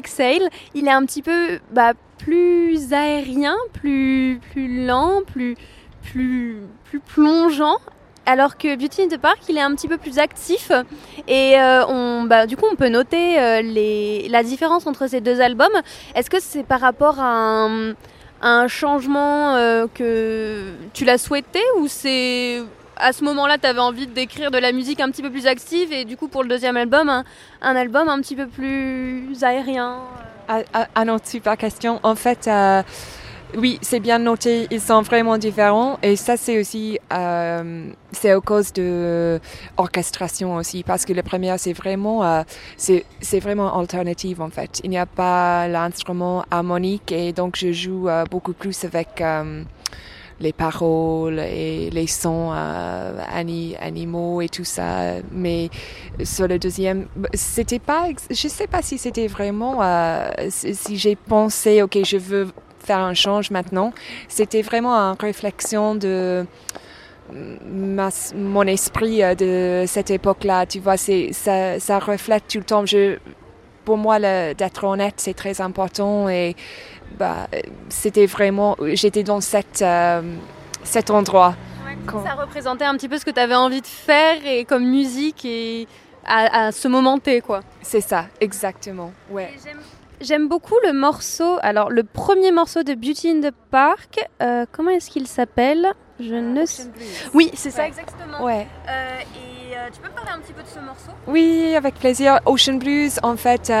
Exhale, 0.01 0.49
il 0.73 0.87
est 0.87 0.91
un 0.91 1.05
petit 1.05 1.21
peu 1.21 1.59
bah, 1.71 1.93
plus 2.17 2.91
aérien, 2.91 3.55
plus, 3.73 4.39
plus 4.51 4.85
lent, 4.85 5.21
plus, 5.27 5.55
plus, 6.01 6.57
plus 6.85 6.99
plongeant. 6.99 7.77
Alors 8.25 8.57
que 8.57 8.75
Beauty 8.75 9.03
in 9.03 9.07
the 9.07 9.17
Park, 9.17 9.39
il 9.49 9.57
est 9.57 9.61
un 9.61 9.73
petit 9.75 9.87
peu 9.87 9.97
plus 9.97 10.17
actif. 10.17 10.71
Et 11.27 11.59
euh, 11.59 11.85
on, 11.87 12.23
bah, 12.23 12.47
du 12.47 12.55
coup, 12.57 12.65
on 12.71 12.75
peut 12.75 12.89
noter 12.89 13.39
euh, 13.39 13.61
les, 13.61 14.27
la 14.29 14.43
différence 14.43 14.87
entre 14.87 15.07
ces 15.07 15.21
deux 15.21 15.41
albums. 15.41 15.75
Est-ce 16.15 16.29
que 16.29 16.39
c'est 16.39 16.63
par 16.63 16.79
rapport 16.79 17.19
à 17.19 17.67
un, 18.41 18.67
changement 18.67 19.55
euh, 19.55 19.85
que 19.93 20.73
tu 20.93 21.05
l'as 21.05 21.17
souhaité 21.17 21.61
ou 21.79 21.87
c'est 21.87 22.61
à 23.01 23.13
ce 23.13 23.23
moment-là, 23.23 23.57
tu 23.57 23.67
avais 23.67 23.79
envie 23.79 24.07
d'écrire 24.07 24.51
de 24.51 24.57
la 24.57 24.71
musique 24.71 24.99
un 24.99 25.09
petit 25.09 25.21
peu 25.21 25.31
plus 25.31 25.47
active 25.47 25.91
et 25.91 26.05
du 26.05 26.17
coup, 26.17 26.27
pour 26.27 26.43
le 26.43 26.49
deuxième 26.49 26.77
album, 26.77 27.09
un, 27.09 27.75
album 27.75 28.07
un 28.07 28.21
petit 28.21 28.35
peu 28.35 28.47
plus 28.47 29.43
aérien 29.43 29.99
Ah, 30.47 30.61
ah, 30.73 30.87
ah 30.95 31.05
non, 31.05 31.17
super 31.23 31.57
question. 31.57 31.99
En 32.03 32.15
fait, 32.15 32.47
euh, 32.47 32.83
oui, 33.57 33.79
c'est 33.81 33.99
bien 33.99 34.19
noté. 34.19 34.67
Ils 34.71 34.79
sont 34.79 35.01
vraiment 35.01 35.37
différents. 35.37 35.99
Et 36.01 36.15
ça, 36.15 36.37
c'est 36.37 36.59
aussi, 36.59 36.99
euh, 37.11 37.89
c'est 38.11 38.31
à 38.31 38.39
cause 38.39 38.71
de 38.73 39.39
orchestration 39.77 40.55
aussi. 40.55 40.83
Parce 40.83 41.05
que 41.05 41.13
le 41.13 41.23
premier, 41.23 41.57
c'est 41.57 41.73
vraiment, 41.73 42.23
euh, 42.23 42.43
c'est, 42.77 43.05
vraiment 43.39 43.77
alternative, 43.77 44.41
en 44.41 44.49
fait. 44.49 44.79
Il 44.83 44.89
n'y 44.89 44.97
a 44.97 45.05
pas 45.05 45.67
l'instrument 45.67 46.45
harmonique. 46.51 47.11
Et 47.11 47.33
donc, 47.33 47.57
je 47.57 47.71
joue 47.71 48.07
euh, 48.07 48.23
beaucoup 48.29 48.53
plus 48.53 48.85
avec, 48.85 49.19
euh, 49.21 49.63
les 50.41 50.53
paroles 50.53 51.39
et 51.39 51.89
les 51.91 52.07
sons 52.07 52.51
euh, 52.53 53.21
animaux 53.29 54.41
et 54.41 54.49
tout 54.49 54.63
ça. 54.63 55.15
Mais 55.31 55.69
sur 56.23 56.47
le 56.47 56.59
deuxième, 56.59 57.07
c'était 57.33 57.79
pas, 57.79 58.07
je 58.29 58.47
sais 58.47 58.67
pas 58.67 58.81
si 58.81 58.97
c'était 58.97 59.27
vraiment, 59.27 59.79
euh, 59.81 60.29
si 60.49 60.97
j'ai 60.97 61.15
pensé, 61.15 61.81
ok, 61.81 61.99
je 62.03 62.17
veux 62.17 62.47
faire 62.79 62.99
un 62.99 63.13
change 63.13 63.51
maintenant. 63.51 63.93
C'était 64.27 64.61
vraiment 64.61 64.95
une 64.95 65.17
réflexion 65.19 65.95
de 65.95 66.45
mon 67.33 68.67
esprit 68.67 69.23
euh, 69.23 69.35
de 69.35 69.85
cette 69.87 70.11
époque-là. 70.11 70.65
Tu 70.65 70.79
vois, 70.79 70.97
c'est 70.97 71.31
ça, 71.33 71.99
reflète 71.99 72.43
tout 72.49 72.57
le 72.57 72.63
temps. 72.63 72.83
Pour 73.85 73.97
moi, 73.97 74.19
d'être 74.19 74.83
honnête, 74.83 75.15
c'est 75.17 75.33
très 75.33 75.61
important 75.61 76.29
et 76.29 76.55
bah, 77.17 77.47
c'était 77.89 78.25
vraiment, 78.25 78.75
j'étais 78.93 79.23
dans 79.23 79.41
cette, 79.41 79.81
euh, 79.81 80.21
cet 80.83 81.09
endroit. 81.09 81.55
Ça 82.07 82.33
représentait 82.33 82.85
un 82.85 82.95
petit 82.95 83.09
peu 83.09 83.17
ce 83.17 83.25
que 83.25 83.31
tu 83.31 83.39
avais 83.39 83.55
envie 83.55 83.81
de 83.81 83.87
faire 83.87 84.45
et 84.45 84.65
comme 84.65 84.85
musique 84.85 85.45
et 85.45 85.87
à, 86.25 86.71
ce 86.71 86.87
moment 86.87 87.17
T, 87.17 87.41
quoi. 87.41 87.61
C'est 87.81 88.01
ça, 88.01 88.25
exactement. 88.39 89.11
Ouais. 89.29 89.51
J'aime 90.19 90.47
beaucoup 90.47 90.75
le 90.85 90.93
morceau, 90.93 91.57
alors 91.61 91.89
le 91.89 92.03
premier 92.03 92.51
morceau 92.51 92.83
de 92.83 92.93
Beauty 92.93 93.29
in 93.29 93.49
the 93.49 93.53
Park, 93.71 94.19
euh, 94.41 94.65
comment 94.71 94.91
est-ce 94.91 95.09
qu'il 95.09 95.27
s'appelle? 95.27 95.93
Je 96.19 96.35
ne 96.35 96.65
sais. 96.65 96.83
Oui, 97.33 97.49
c'est 97.55 97.71
ça 97.71 97.87
exactement. 97.87 98.43
Ouais. 98.43 98.67
Euh, 98.87 99.19
et 99.21 99.60
tu 99.91 100.01
peux 100.01 100.09
me 100.09 100.13
parler 100.13 100.31
un 100.35 100.39
petit 100.39 100.53
peu 100.53 100.63
de 100.63 100.67
ce 100.67 100.79
morceau? 100.79 101.11
Oui, 101.27 101.75
avec 101.75 101.95
plaisir. 101.95 102.39
Ocean 102.45 102.77
Blues, 102.77 103.19
en 103.23 103.37
fait, 103.37 103.71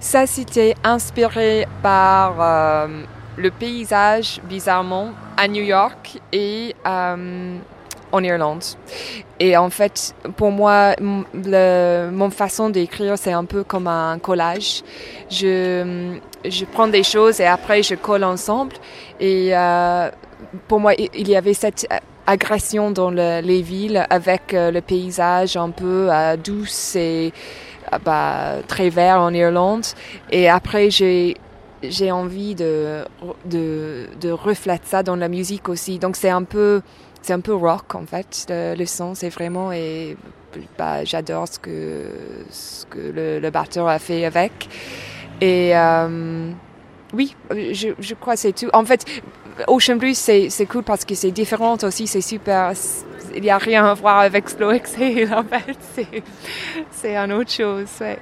ça 0.00 0.26
c'était 0.26 0.74
inspiré 0.84 1.66
par 1.82 2.88
le 3.36 3.50
paysage, 3.50 4.40
bizarrement, 4.44 5.10
à 5.36 5.48
New 5.48 5.62
York 5.62 6.20
et 6.32 6.76
euh, 6.86 7.56
en 8.12 8.22
Irlande. 8.22 8.62
Et 9.40 9.56
en 9.56 9.70
fait, 9.70 10.14
pour 10.36 10.50
moi, 10.50 10.94
le, 11.00 12.10
mon 12.10 12.30
façon 12.30 12.68
d'écrire, 12.70 13.16
c'est 13.16 13.32
un 13.32 13.44
peu 13.44 13.64
comme 13.64 13.86
un 13.86 14.18
collage. 14.18 14.82
Je, 15.30 16.18
je 16.44 16.64
prends 16.66 16.88
des 16.88 17.02
choses 17.02 17.40
et 17.40 17.46
après, 17.46 17.82
je 17.82 17.94
colle 17.94 18.24
ensemble. 18.24 18.76
Et 19.18 19.56
euh, 19.56 20.10
pour 20.68 20.78
moi, 20.80 20.92
il 20.94 21.28
y 21.28 21.34
avait 21.34 21.54
cette 21.54 21.88
agression 22.32 22.90
dans 22.90 23.10
les 23.10 23.62
villes 23.62 24.06
avec 24.10 24.54
euh, 24.54 24.70
le 24.70 24.80
paysage 24.80 25.56
un 25.56 25.70
peu 25.70 26.08
douce 26.42 26.96
et 26.96 27.32
bah, 28.04 28.56
très 28.66 28.88
vert 28.88 29.20
en 29.20 29.32
Irlande. 29.32 29.84
Et 30.30 30.48
après, 30.48 30.90
j'ai 30.90 31.36
j'ai 31.82 32.12
envie 32.12 32.54
de, 32.54 33.04
de, 33.44 34.06
ça 34.84 35.02
dans 35.02 35.16
la 35.16 35.28
musique 35.28 35.68
aussi. 35.68 35.98
Donc 35.98 36.16
c'est 36.16 36.30
un 36.30 36.44
peu, 36.44 36.80
c'est 37.22 37.32
un 37.32 37.40
peu 37.40 37.54
rock 37.54 37.94
en 37.94 38.06
fait. 38.06 38.46
Le, 38.48 38.84
son, 38.86 39.14
c'est 39.14 39.30
vraiment 39.30 39.72
et 39.72 40.16
bah, 40.78 41.04
j'adore 41.04 41.48
ce 41.48 41.58
que 41.58 42.06
ce 42.50 42.86
que 42.86 43.40
le, 43.40 43.50
batteur 43.50 43.88
a 43.88 43.98
fait 43.98 44.24
avec. 44.24 44.68
Et 45.40 45.76
euh, 45.76 46.50
oui, 47.14 47.34
je, 47.50 47.88
je 47.98 48.14
crois 48.14 48.36
c'est 48.36 48.52
tout. 48.52 48.70
En 48.72 48.84
fait, 48.84 49.04
Ocean 49.68 49.96
Blues 49.96 50.16
c'est 50.16 50.66
cool 50.66 50.82
parce 50.82 51.04
que 51.04 51.14
c'est 51.14 51.30
différent 51.30 51.76
aussi. 51.82 52.06
C'est 52.06 52.20
super. 52.20 52.72
Il 53.34 53.42
n'y 53.42 53.50
a 53.50 53.58
rien 53.58 53.86
à 53.86 53.94
voir 53.94 54.18
avec 54.18 54.48
Slow 54.48 54.72
Exhale 54.72 55.32
en 55.32 55.44
fait. 55.44 56.22
C'est 56.90 57.16
une 57.16 57.32
autre 57.32 57.50
chose. 57.50 57.88
Ouais. 58.00 58.18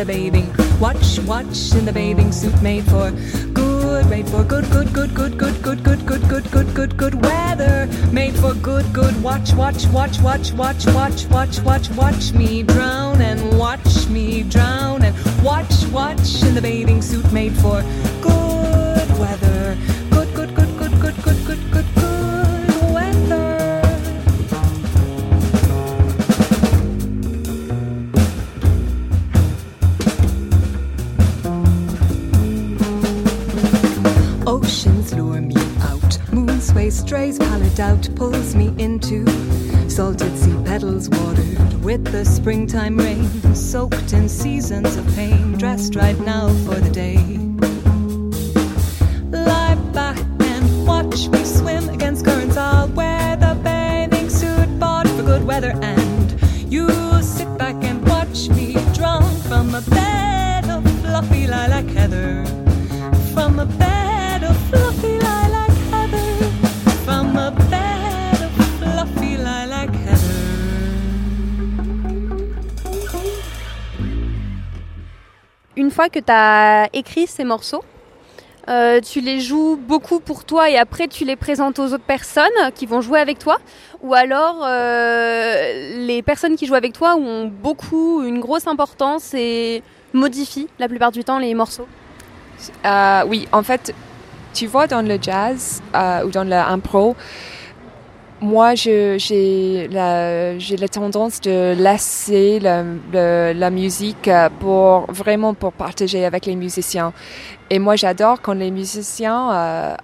The 0.00 0.06
bathing 0.06 0.50
Watch, 0.80 1.18
watch 1.26 1.74
in 1.74 1.84
the 1.84 1.92
bathing 1.92 2.32
suit 2.32 2.62
made 2.62 2.84
for 2.84 3.10
good, 3.52 4.08
made 4.08 4.26
for 4.30 4.42
good, 4.42 4.64
good, 4.70 4.94
good, 4.94 5.14
good, 5.14 5.36
good, 5.36 5.62
good, 5.62 5.84
good, 5.84 6.06
good, 6.06 6.26
good, 6.26 6.50
good, 6.50 6.74
good, 6.74 6.96
good 6.96 7.14
weather. 7.22 7.86
Made 8.10 8.34
for 8.36 8.54
good, 8.54 8.90
good. 8.94 9.22
Watch, 9.22 9.52
watch, 9.52 9.86
watch, 9.88 10.18
watch, 10.20 10.52
watch, 10.52 10.86
watch, 10.86 11.26
watch, 11.26 11.60
watch, 11.60 11.90
watch 11.90 12.32
me 12.32 12.62
drown 12.62 13.20
and 13.20 13.58
watch 13.58 14.08
me 14.08 14.42
drown 14.44 15.02
and 15.04 15.14
watch, 15.44 15.84
watch 15.92 16.42
in 16.44 16.54
the 16.54 16.62
bathing 16.62 17.02
suit 17.02 17.30
made 17.30 17.52
for 17.52 17.82
good 18.22 18.39
springtime 42.40 42.96
rain 42.96 43.54
soaked 43.54 44.14
in 44.14 44.26
seasons 44.26 44.96
of 44.96 45.06
pain 45.14 45.29
as 76.30 76.88
écrit 76.92 77.26
ces 77.26 77.44
morceaux, 77.44 77.82
euh, 78.68 79.00
tu 79.00 79.20
les 79.20 79.40
joues 79.40 79.76
beaucoup 79.76 80.20
pour 80.20 80.44
toi 80.44 80.70
et 80.70 80.76
après 80.76 81.08
tu 81.08 81.24
les 81.24 81.34
présentes 81.34 81.78
aux 81.78 81.86
autres 81.86 82.04
personnes 82.04 82.44
qui 82.74 82.86
vont 82.86 83.00
jouer 83.00 83.18
avec 83.18 83.38
toi. 83.38 83.58
Ou 84.02 84.14
alors 84.14 84.64
euh, 84.64 86.06
les 86.06 86.22
personnes 86.22 86.56
qui 86.56 86.66
jouent 86.66 86.74
avec 86.74 86.92
toi 86.92 87.16
ont 87.16 87.46
beaucoup, 87.46 88.22
une 88.22 88.40
grosse 88.40 88.66
importance 88.66 89.34
et 89.34 89.82
modifient 90.12 90.68
la 90.78 90.88
plupart 90.88 91.10
du 91.10 91.24
temps 91.24 91.38
les 91.38 91.54
morceaux. 91.54 91.88
Euh, 92.84 93.22
oui, 93.26 93.48
en 93.52 93.62
fait, 93.62 93.94
tu 94.52 94.66
vois, 94.66 94.86
dans 94.86 95.02
le 95.02 95.18
jazz 95.20 95.82
ou 96.24 96.30
dans 96.30 96.44
l'impro, 96.44 97.16
moi, 98.40 98.74
j'ai 98.74 99.88
la, 99.90 100.54
la 100.54 100.88
tendance 100.88 101.40
de 101.40 101.74
laisser 101.76 102.58
la, 102.60 102.82
le- 103.12 103.52
la 103.52 103.70
musique 103.70 104.28
euh, 104.28 104.48
pour 104.60 105.06
vraiment 105.12 105.52
pour 105.54 105.72
partager 105.72 106.24
avec 106.24 106.46
les 106.46 106.56
musiciens. 106.56 107.12
Et 107.68 107.78
moi, 107.78 107.96
j'adore 107.96 108.40
quand 108.40 108.54
les 108.54 108.70
musiciens 108.70 109.52
euh, 109.52 109.94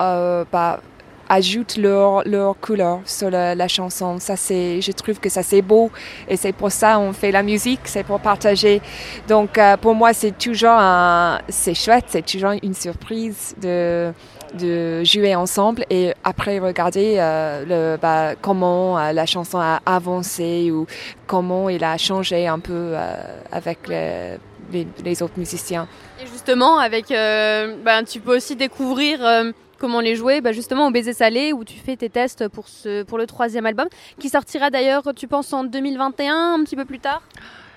euh, 0.00 0.44
bah, 0.50 0.80
ajoutent 1.28 1.76
leur, 1.76 2.22
leur 2.26 2.58
couleur 2.60 3.00
sur 3.04 3.30
la, 3.30 3.54
la 3.54 3.68
chanson. 3.68 4.18
Ça, 4.18 4.36
c'est, 4.36 4.80
je 4.80 4.92
trouve 4.92 5.18
que 5.20 5.28
ça 5.28 5.42
c'est 5.42 5.62
beau 5.62 5.90
et 6.28 6.36
c'est 6.36 6.52
pour 6.52 6.70
ça 6.72 6.98
on 6.98 7.12
fait 7.12 7.32
la 7.32 7.42
musique, 7.42 7.80
c'est 7.84 8.04
pour 8.04 8.20
partager. 8.20 8.80
Donc, 9.28 9.58
euh, 9.58 9.76
pour 9.76 9.94
moi, 9.94 10.12
c'est 10.12 10.36
toujours 10.36 10.70
un, 10.78 11.40
c'est 11.48 11.74
chouette, 11.74 12.04
c'est 12.08 12.24
toujours 12.26 12.52
une 12.62 12.74
surprise 12.74 13.54
de 13.60 14.12
de 14.56 15.04
jouer 15.04 15.34
ensemble 15.34 15.84
et 15.90 16.12
après 16.24 16.58
regarder 16.58 17.16
euh, 17.18 17.64
le, 17.94 17.98
bah, 18.00 18.34
comment 18.40 18.98
euh, 18.98 19.12
la 19.12 19.26
chanson 19.26 19.58
a 19.58 19.80
avancé 19.86 20.70
ou 20.72 20.86
comment 21.26 21.68
il 21.68 21.84
a 21.84 21.96
changé 21.98 22.46
un 22.48 22.58
peu 22.58 22.72
euh, 22.94 23.14
avec 23.52 23.78
le- 23.88 24.38
les, 24.72 24.86
les 25.04 25.22
autres 25.22 25.38
musiciens. 25.38 25.86
Et 26.20 26.26
justement, 26.26 26.78
avec, 26.78 27.08
ben, 27.10 28.02
tu 28.04 28.18
peux 28.18 28.34
aussi 28.36 28.56
découvrir 28.56 29.20
comment 29.78 30.00
les 30.00 30.16
jouer, 30.16 30.40
ben, 30.40 30.52
justement 30.52 30.88
au 30.88 30.90
baiser 30.90 31.12
salé, 31.12 31.52
où 31.52 31.62
tu 31.62 31.78
fais 31.78 31.94
tes 31.96 32.08
tests 32.10 32.48
pour, 32.48 32.66
ce, 32.66 33.04
pour 33.04 33.16
le 33.18 33.26
troisième 33.26 33.64
album, 33.66 33.86
qui 34.18 34.28
sortira 34.28 34.70
d'ailleurs, 34.70 35.02
tu 35.14 35.28
penses, 35.28 35.52
en 35.52 35.62
2021, 35.64 36.54
un 36.54 36.64
petit 36.64 36.74
peu 36.74 36.84
plus 36.84 36.98
tard? 36.98 37.22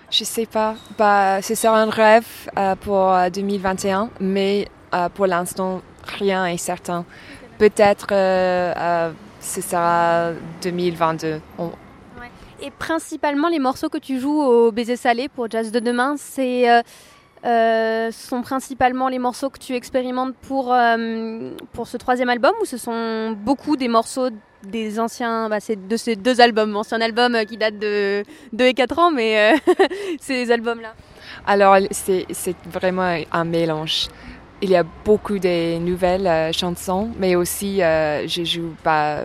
Je 0.10 0.24
sais 0.24 0.48
pas, 0.48 0.74
bah, 0.98 1.42
ce 1.44 1.54
sera 1.54 1.80
un 1.80 1.90
rêve 1.92 2.26
euh, 2.58 2.76
pour 2.76 3.12
euh, 3.14 3.30
2021, 3.30 4.10
mais 4.20 4.68
euh, 4.96 5.10
pour 5.10 5.28
l'instant, 5.28 5.82
rien 6.18 6.46
est 6.46 6.58
certain. 6.58 7.06
Peut-être 7.58 8.08
euh, 8.12 8.74
euh, 8.76 9.12
ce 9.42 9.62
sera 9.62 10.32
2022. 10.62 11.42
On- 11.58 11.72
Et 12.62 12.72
principalement, 12.72 13.48
les 13.50 13.60
morceaux 13.60 13.90
que 13.90 13.98
tu 13.98 14.20
joues 14.20 14.42
au 14.42 14.72
baiser 14.72 14.96
salé 14.98 15.30
pour 15.30 15.50
Jazz 15.50 15.72
de 15.72 15.80
demain, 15.80 16.16
c'est... 16.18 16.70
euh, 16.70 16.82
euh, 17.46 18.12
sont 18.12 18.42
principalement 18.42 19.08
les 19.08 19.18
morceaux 19.18 19.50
que 19.50 19.60
tu 19.60 19.74
expérimentes 19.74 20.36
pour, 20.48 20.74
euh, 20.74 21.52
pour 21.72 21.88
ce 21.88 21.96
troisième 21.96 22.28
album 22.28 22.52
ou 22.62 22.66
ce 22.66 22.76
sont 22.78 23.32
beaucoup 23.32 23.78
des 23.78 23.88
morceaux 23.88 24.28
des 24.64 25.00
anciens, 25.00 25.48
bah, 25.48 25.60
de 25.94 25.96
ces 25.96 26.18
deux 26.18 26.42
albums, 26.42 26.76
ancien 26.76 27.00
album 27.00 27.36
euh, 27.36 27.46
qui 27.46 27.56
date 27.56 27.80
de 27.80 28.24
2 28.52 28.66
et 28.66 28.74
4 28.74 29.00
ans, 29.00 29.10
mais 29.10 29.54
euh, 29.54 29.58
ces 30.20 30.52
albums-là? 30.52 30.94
Alors, 31.48 31.78
c'est 31.92 32.26
c'est 32.32 32.58
vraiment 32.68 33.18
un 33.32 33.46
mélange. 33.46 34.08
Il 34.62 34.70
y 34.70 34.76
a 34.76 34.84
beaucoup 35.06 35.40
de 35.40 35.78
nouvelles 35.80 36.28
euh, 36.28 36.52
chansons, 36.52 37.10
mais 37.18 37.36
aussi 37.36 37.82
euh, 37.82 38.28
je 38.28 38.44
joue 38.44 38.74
bah, 38.84 39.20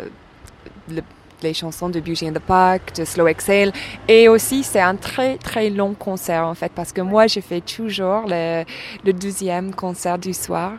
le- 0.88 1.02
les 1.42 1.52
chansons 1.52 1.88
de 1.90 1.98
Beauty 2.00 2.28
in 2.28 2.32
the 2.32 2.38
Park, 2.38 2.94
de 2.96 3.04
Slow 3.04 3.26
Exhale, 3.26 3.72
et 4.08 4.28
aussi 4.28 4.62
c'est 4.62 4.80
un 4.80 4.94
très 4.96 5.36
très 5.36 5.68
long 5.70 5.92
concert 5.94 6.46
en 6.46 6.54
fait, 6.54 6.70
parce 6.72 6.92
que 6.92 7.00
moi 7.00 7.26
je 7.26 7.40
fais 7.40 7.60
toujours 7.60 8.22
le, 8.28 8.64
le 9.04 9.12
deuxième 9.12 9.74
concert 9.74 10.18
du 10.18 10.32
soir, 10.32 10.74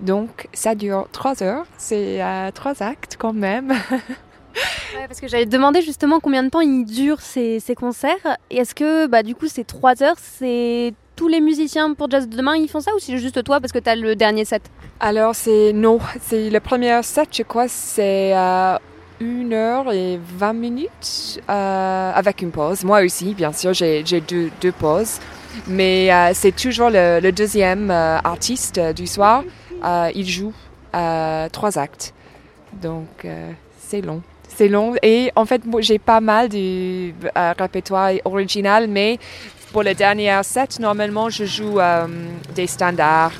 donc 0.00 0.48
ça 0.54 0.74
dure 0.74 1.06
trois 1.12 1.42
heures, 1.42 1.66
c'est 1.76 2.22
euh, 2.22 2.50
trois 2.52 2.82
actes 2.82 3.16
quand 3.18 3.34
même. 3.34 3.72
Parce 5.08 5.20
que 5.20 5.28
j'avais 5.28 5.46
demandé 5.46 5.82
justement 5.82 6.20
combien 6.20 6.42
de 6.42 6.48
temps 6.48 6.60
ils 6.60 6.84
durent 6.84 7.20
ces, 7.20 7.62
concerts. 7.76 8.38
Et 8.50 8.58
est-ce 8.58 8.74
que 8.74 9.06
bah, 9.06 9.22
du 9.22 9.34
coup 9.34 9.48
ces 9.48 9.64
3 9.64 10.02
heures, 10.02 10.16
c'est 10.18 10.94
tous 11.16 11.28
les 11.28 11.40
musiciens 11.40 11.94
pour 11.94 12.10
Jazz 12.10 12.28
de 12.28 12.36
demain, 12.36 12.56
ils 12.56 12.68
font 12.68 12.80
ça 12.80 12.94
ou 12.94 12.98
c'est 12.98 13.18
juste 13.18 13.42
toi 13.44 13.60
parce 13.60 13.72
que 13.72 13.78
tu 13.78 13.88
as 13.88 13.96
le 13.96 14.16
dernier 14.16 14.44
set? 14.44 14.62
Alors 15.00 15.34
c'est 15.34 15.72
non, 15.72 15.98
c'est 16.20 16.50
le 16.50 16.60
premier 16.60 17.02
set, 17.02 17.28
je 17.36 17.42
crois, 17.42 17.68
c'est 17.68 18.36
euh, 18.36 18.76
une 19.20 19.52
heure 19.52 19.92
et 19.92 20.18
20 20.38 20.52
minutes 20.54 21.40
euh, 21.48 22.12
avec 22.14 22.42
une 22.42 22.50
pause. 22.50 22.84
Moi 22.84 23.02
aussi, 23.02 23.34
bien 23.34 23.52
sûr, 23.52 23.74
j'ai 23.74 24.02
deux, 24.02 24.72
pauses, 24.72 25.18
mais 25.66 26.12
euh, 26.12 26.30
c'est 26.34 26.56
toujours 26.56 26.90
le, 26.90 27.20
le 27.20 27.30
deuxième 27.30 27.90
euh, 27.90 28.18
artiste 28.18 28.80
du 28.96 29.06
soir. 29.06 29.44
Il 30.14 30.26
joue 30.26 30.52
trois 30.92 31.78
actes, 31.78 32.14
donc 32.82 33.26
c'est 33.78 34.00
long. 34.00 34.22
C'est 34.60 34.68
long 34.68 34.94
et 35.02 35.32
en 35.36 35.46
fait, 35.46 35.62
j'ai 35.78 35.98
pas 35.98 36.20
mal 36.20 36.50
du 36.50 37.14
euh, 37.34 37.54
répertoire 37.58 38.10
original, 38.26 38.88
mais 38.88 39.18
pour 39.72 39.82
le 39.82 39.94
dernier 39.94 40.38
set, 40.42 40.78
normalement, 40.78 41.30
je 41.30 41.46
joue 41.46 41.80
euh, 41.80 42.06
des 42.54 42.66
standards. 42.66 43.32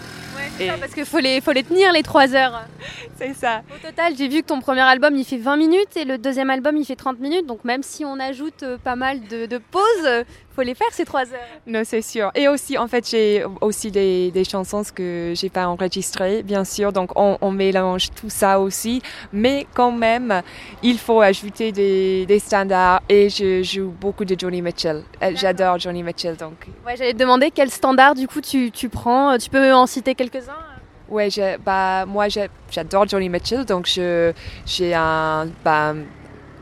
c'est 0.57 0.65
Et- 0.65 0.69
ça, 0.69 0.77
parce 0.81 0.95
qu'il 0.95 1.05
faut 1.05 1.19
les, 1.19 1.43
faut 1.43 1.53
les 1.53 1.63
tenir 1.63 1.93
les 1.93 2.03
3 2.03 2.35
heures. 2.35 2.63
C'est 3.27 3.35
ça. 3.35 3.63
Au 3.75 3.87
total, 3.87 4.15
j'ai 4.17 4.29
vu 4.29 4.41
que 4.41 4.47
ton 4.47 4.61
premier 4.61 4.81
album 4.81 5.15
il 5.15 5.25
fait 5.25 5.37
20 5.37 5.57
minutes 5.57 5.97
et 5.97 6.05
le 6.05 6.17
deuxième 6.17 6.49
album 6.51 6.77
il 6.77 6.85
fait 6.85 6.97
30 6.97 7.21
minutes. 7.21 7.47
Donc 7.47 7.65
même 7.65 7.83
si 7.83 8.05
on 8.05 8.19
ajoute 8.19 8.63
euh, 8.63 8.79
pas 8.79 8.97
mal 8.97 9.21
de, 9.29 9.45
de 9.47 9.59
pauses, 9.59 9.83
euh, 10.07 10.25
faut 10.57 10.63
les 10.63 10.75
faire 10.75 10.89
ces 10.93 11.05
3 11.05 11.21
heures. 11.33 11.39
Non, 11.67 11.83
c'est 11.85 12.03
sûr. 12.03 12.31
Et 12.35 12.49
aussi, 12.49 12.79
en 12.79 12.89
fait, 12.89 13.09
j'ai 13.09 13.45
aussi 13.61 13.91
des, 13.91 14.31
des 14.31 14.45
chansons 14.45 14.83
que 14.95 15.33
j'ai 15.37 15.49
pas 15.51 15.67
enregistrées, 15.67 16.43
bien 16.43 16.65
sûr. 16.65 16.93
Donc, 16.93 17.11
on, 17.15 17.37
on 17.41 17.51
mélange 17.51 18.09
tout 18.11 18.31
ça 18.31 18.59
aussi. 18.59 19.03
Mais 19.33 19.67
quand 19.75 19.93
même, 19.93 20.43
il 20.83 20.99
faut 20.99 21.21
ajouter 21.21 21.73
des, 21.73 22.27
des 22.27 22.39
standards. 22.39 23.03
Et 23.09 23.29
je 23.29 23.63
joue 23.63 23.91
beaucoup 24.01 24.25
de 24.25 24.35
Johnny 24.39 24.63
Mitchell. 24.63 25.05
Euh, 25.23 25.33
J'adore 25.35 25.79
Johnny 25.79 26.03
Mitchell, 26.03 26.37
donc. 26.37 26.67
Ouais, 26.87 26.97
j'allais 26.97 27.13
te 27.13 27.19
demander 27.19 27.51
quel 27.51 27.71
standard 27.71 28.15
du 28.15 28.27
coup 28.27 28.41
tu, 28.41 28.71
tu 28.71 28.89
prends. 28.89 29.37
Tu 29.39 29.51
peux 29.51 29.73
en 29.73 29.87
citer 29.87 30.15
quelques-uns 30.15 30.70
Ouais, 31.11 31.29
bah, 31.65 32.07
moi, 32.07 32.27
j'adore 32.71 33.09
Johnny 33.09 33.29
Mitchell, 33.29 33.65
donc 33.65 33.87
j'ai 33.87 34.95
un, 34.95 35.49
bah, 35.65 35.95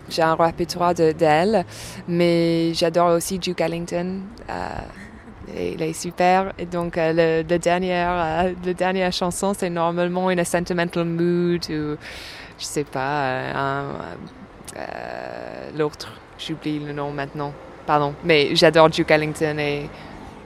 j'ai 0.08 0.22
un 0.22 0.34
répertoire 0.34 0.94
de- 0.94 1.12
d'elle, 1.12 1.64
mais 2.08 2.72
j'adore 2.72 3.10
aussi 3.12 3.38
Duke 3.38 3.60
Ellington. 3.60 4.20
Euh, 4.48 4.54
il 5.74 5.82
est 5.82 5.92
super. 5.92 6.52
Et 6.58 6.64
donc, 6.66 6.96
euh, 6.96 7.42
le, 7.42 7.58
dernier, 7.58 7.94
euh, 7.94 8.52
la 8.64 8.74
dernière 8.74 9.12
chanson, 9.12 9.52
c'est 9.56 9.70
normalement 9.70 10.30
une 10.30 10.44
sentimental 10.44 11.04
mood 11.04 11.62
ou, 11.70 11.96
je 12.58 12.64
sais 12.64 12.84
pas, 12.84 13.22
euh, 13.24 13.82
euh, 14.76 15.70
l'autre. 15.76 16.12
J'oublie 16.38 16.78
le 16.78 16.92
nom 16.92 17.10
maintenant. 17.12 17.52
Pardon. 17.86 18.14
Mais 18.24 18.54
j'adore 18.54 18.88
Duke 18.90 19.10
Ellington 19.10 19.58
et 19.58 19.88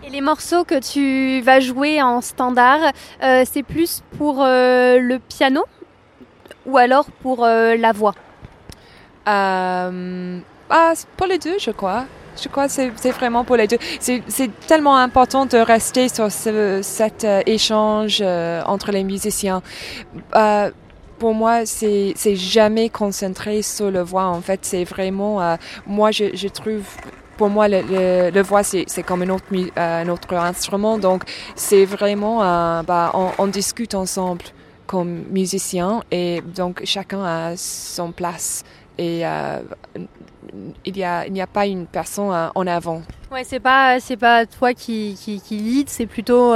Et 0.05 0.11
les 0.11 0.21
morceaux 0.21 0.65
que 0.65 0.81
tu 0.81 1.41
vas 1.43 1.61
jouer 1.61 2.03
en 2.03 2.21
standard, 2.21 2.93
euh, 3.23 3.45
c'est 3.51 3.63
plus 3.63 4.03
pour 4.19 4.43
euh, 4.43 4.99
le 4.99 5.21
piano 5.21 5.65
ou 6.67 6.77
alors 6.77 7.07
pour 7.23 7.45
euh, 7.45 7.77
la 7.77 7.93
voix? 7.93 8.15
Ah, 9.25 9.91
pour 11.17 11.27
les 11.29 11.39
deux, 11.39 11.57
je 11.61 11.71
crois. 11.71 12.07
Je 12.43 12.49
crois 12.49 12.67
que 12.67 12.73
c'est 12.73 13.11
vraiment 13.11 13.45
pour 13.45 13.57
les 13.57 13.69
deux. 13.69 13.79
C'est 14.01 14.51
tellement 14.67 14.97
important 14.97 15.47
de 15.47 15.59
rester 15.59 16.09
sur 16.09 16.33
ce, 16.33 16.81
cet 16.83 17.25
échange 17.47 18.23
entre 18.23 18.91
les 18.91 19.05
musiciens. 19.05 19.63
Pour 21.19 21.35
moi, 21.35 21.67
c'est 21.67 22.15
jamais 22.35 22.89
concentré 22.89 23.63
sur 23.63 23.91
le 23.91 24.01
voix. 24.01 24.25
En 24.25 24.41
fait, 24.41 24.61
c'est 24.63 24.85
vraiment. 24.85 25.57
moi, 25.87 26.11
je 26.11 26.49
trouve. 26.49 26.85
Pour 27.37 27.49
moi, 27.49 27.67
le, 27.69 28.43
voix, 28.43 28.63
c'est 28.63 29.03
comme 29.03 29.23
un 29.23 29.31
autre, 29.31 29.45
mu- 29.51 29.71
euh, 29.77 30.03
un 30.03 30.09
autre 30.09 30.35
instrument. 30.35 30.99
Donc, 30.99 31.23
c'est 31.57 31.85
vraiment. 31.85 32.43
euh, 32.43 32.83
bah, 32.83 33.13
on, 33.39 33.47
discute 33.47 33.95
ensemble 33.95 34.45
comme 34.87 35.25
musiciens 35.31 36.03
et 36.11 36.41
donc 36.55 36.81
chacun 36.85 37.23
a 37.23 37.57
son 37.57 38.13
place 38.13 38.65
et 38.99 39.27
euh, 39.27 39.61
il 40.85 40.93
n'y 40.95 41.03
a, 41.41 41.47
pas 41.47 41.67
une 41.67 41.87
personne 41.87 42.31
euh, 42.31 42.49
en 42.55 42.67
avant. 42.67 43.03
Ouais, 43.31 43.45
c'est 43.45 43.61
pas 43.61 44.01
c'est 44.01 44.17
pas 44.17 44.47
toi 44.47 44.75
qui 44.75 45.19
qui, 45.21 45.41
qui 45.41 45.57
lead, 45.57 45.89
c'est 45.89 46.07
plutôt 46.07 46.55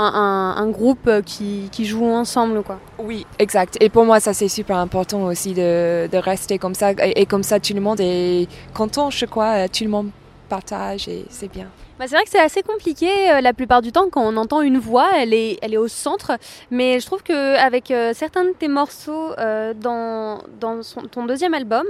un, 0.00 0.12
un, 0.14 0.62
un 0.64 0.68
groupe 0.70 1.06
euh, 1.06 1.22
qui, 1.22 1.68
qui 1.70 1.84
joue 1.84 2.04
ensemble 2.22 2.62
quoi. 2.62 2.78
Oui, 2.98 3.26
exact. 3.38 3.76
Et 3.80 3.88
pour 3.88 4.04
moi, 4.04 4.18
ça 4.20 4.32
c'est 4.34 4.48
super 4.48 4.76
important 4.78 5.22
aussi 5.24 5.52
de, 5.54 6.08
de 6.14 6.18
rester 6.18 6.58
comme 6.58 6.74
ça. 6.74 6.92
Et, 6.92 7.22
et 7.22 7.26
comme 7.26 7.42
ça, 7.42 7.60
tout 7.60 7.74
le 7.74 7.80
monde 7.80 8.00
est 8.00 8.48
content, 8.74 9.10
je 9.10 9.26
crois. 9.26 9.68
Tout 9.68 9.84
le 9.84 9.90
monde 9.90 10.10
partage 10.48 11.06
et 11.08 11.24
c'est 11.30 11.50
bien. 11.52 11.68
Bah, 11.98 12.06
c'est 12.08 12.14
vrai 12.16 12.24
que 12.24 12.30
c'est 12.30 12.40
assez 12.40 12.62
compliqué 12.62 13.08
euh, 13.30 13.40
la 13.40 13.52
plupart 13.52 13.82
du 13.82 13.92
temps 13.92 14.08
quand 14.10 14.22
on 14.22 14.36
entend 14.38 14.62
une 14.62 14.78
voix, 14.78 15.10
elle 15.18 15.34
est, 15.34 15.58
elle 15.62 15.74
est 15.74 15.82
au 15.86 15.86
centre. 15.86 16.32
Mais 16.70 16.98
je 16.98 17.06
trouve 17.06 17.22
qu'avec 17.22 17.92
certains 18.14 18.44
de 18.44 18.54
tes 18.58 18.68
morceaux 18.68 19.32
euh, 19.38 19.74
dans, 19.74 20.40
dans 20.58 20.82
son- 20.82 21.02
ton 21.02 21.26
deuxième 21.26 21.54
album, 21.54 21.84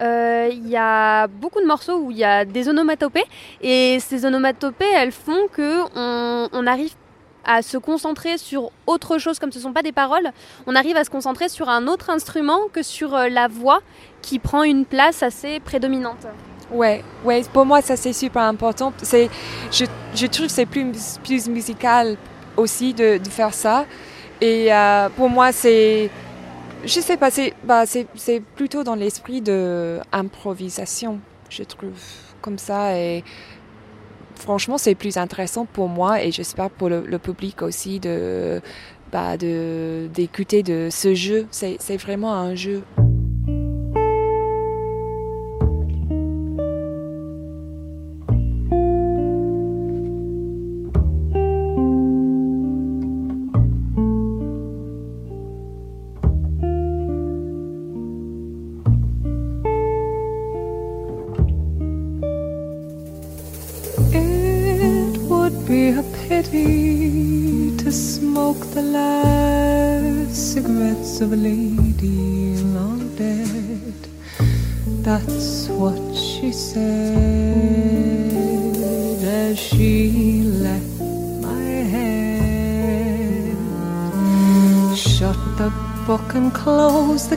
euh, 0.00 0.48
il 0.50 0.68
y 0.68 0.76
a 0.76 1.28
beaucoup 1.28 1.60
de 1.60 1.66
morceaux 1.66 1.98
où 1.98 2.10
il 2.10 2.16
y 2.16 2.24
a 2.24 2.44
des 2.44 2.68
onomatopées 2.68 3.26
et 3.60 3.98
ces 4.00 4.24
onomatopées, 4.24 4.92
elles 4.96 5.12
font 5.12 5.46
que 5.52 5.82
on, 5.94 6.48
on 6.52 6.66
arrive 6.66 6.94
à 7.44 7.62
se 7.62 7.76
concentrer 7.78 8.38
sur 8.38 8.70
autre 8.86 9.18
chose, 9.18 9.38
comme 9.38 9.52
ce 9.52 9.58
ne 9.58 9.62
sont 9.62 9.72
pas 9.72 9.82
des 9.82 9.92
paroles, 9.92 10.30
on 10.66 10.74
arrive 10.74 10.96
à 10.96 11.04
se 11.04 11.10
concentrer 11.10 11.48
sur 11.48 11.68
un 11.68 11.86
autre 11.86 12.10
instrument 12.10 12.60
que 12.72 12.82
sur 12.82 13.14
euh, 13.14 13.28
la 13.28 13.48
voix 13.48 13.80
qui 14.22 14.38
prend 14.38 14.62
une 14.62 14.84
place 14.84 15.22
assez 15.22 15.60
prédominante. 15.60 16.26
Ouais, 16.70 17.04
ouais, 17.24 17.42
pour 17.52 17.66
moi 17.66 17.82
ça 17.82 17.96
c'est 17.96 18.12
super 18.12 18.42
important. 18.42 18.92
C'est, 19.02 19.28
je, 19.70 19.84
je 20.14 20.26
trouve 20.26 20.48
c'est 20.48 20.66
plus, 20.66 21.18
plus 21.22 21.48
musical 21.48 22.16
aussi 22.56 22.94
de, 22.94 23.18
de 23.18 23.28
faire 23.28 23.52
ça. 23.52 23.84
Et 24.40 24.72
euh, 24.72 25.08
pour 25.10 25.28
moi 25.28 25.52
c'est, 25.52 26.10
je 26.84 27.00
sais 27.00 27.16
pas, 27.16 27.30
c'est, 27.30 27.54
bah, 27.62 27.86
c'est, 27.86 28.06
c'est 28.14 28.40
plutôt 28.40 28.82
dans 28.82 28.94
l'esprit 28.94 29.40
de 29.40 30.00
improvisation, 30.12 31.20
je 31.48 31.62
trouve, 31.62 32.00
comme 32.40 32.58
ça. 32.58 32.92
Franchement 34.44 34.76
c'est 34.76 34.94
plus 34.94 35.16
intéressant 35.16 35.64
pour 35.64 35.88
moi 35.88 36.22
et 36.22 36.30
j'espère 36.30 36.68
pour 36.68 36.90
le, 36.90 37.18
public 37.18 37.62
aussi 37.62 37.98
de, 37.98 38.60
bah, 39.10 39.36
d'écouter 39.38 40.62
de 40.62 40.88
ce 40.90 41.14
jeu. 41.14 41.46
C'est 41.50 41.96
vraiment 41.96 42.34
un 42.34 42.54
jeu. 42.54 42.82
Of 71.20 71.32
a 71.32 71.36
lady 71.36 72.56
long 72.74 73.14
dead. 73.14 73.94
That's 75.02 75.68
what 75.68 76.16
she 76.16 76.50
said 76.50 76.84
as 79.22 79.58
she 79.58 80.42
left 80.42 81.00
my 81.40 81.62
head. 81.94 83.56
Shut 84.96 85.36
the 85.56 85.70
book 86.06 86.34
and 86.34 86.52
close 86.52 87.28
the 87.28 87.36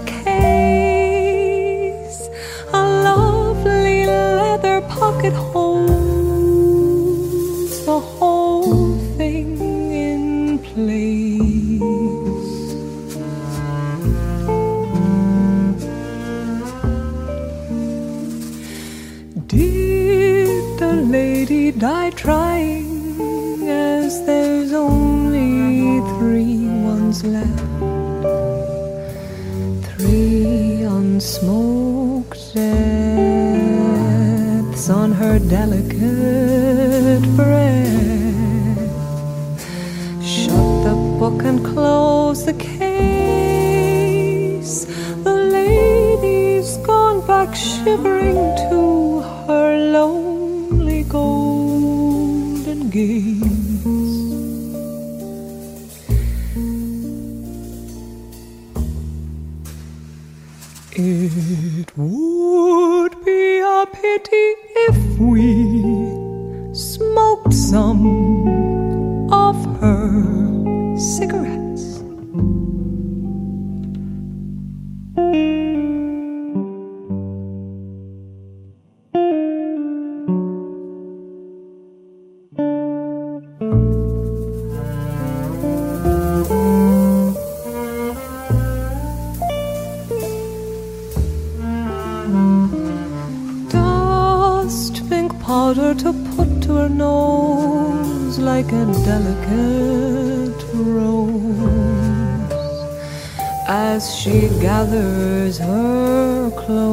gathers 104.87 105.57
her 105.57 106.49
clothes, 106.51 106.87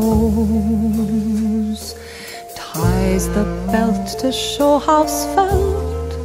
ties 2.57 3.28
the 3.28 3.45
belt 3.70 4.18
to 4.18 4.32
show 4.32 4.78
how 4.78 5.07
svelte 5.07 6.16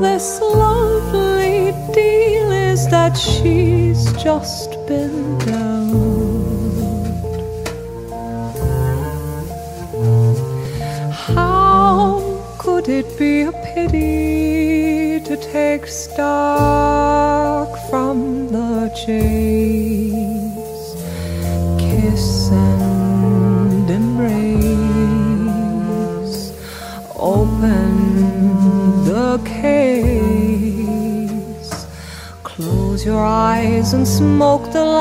this 0.00 0.40
lovely 0.40 1.72
deal 1.92 2.50
is 2.50 2.88
that 2.88 3.14
she's 3.14 4.10
just 4.22 4.70
been 4.86 5.38
down. 5.38 5.92
How 11.12 12.20
could 12.58 12.88
it 12.88 13.18
be 13.18 13.42
a 13.42 13.52
pity 13.52 15.20
to 15.20 15.36
take 15.36 15.86
stock 15.86 17.68
from 17.90 18.48
the 18.48 18.90
chase? 19.04 20.21
And 33.90 34.06
smoke 34.06 34.70
the 34.70 34.91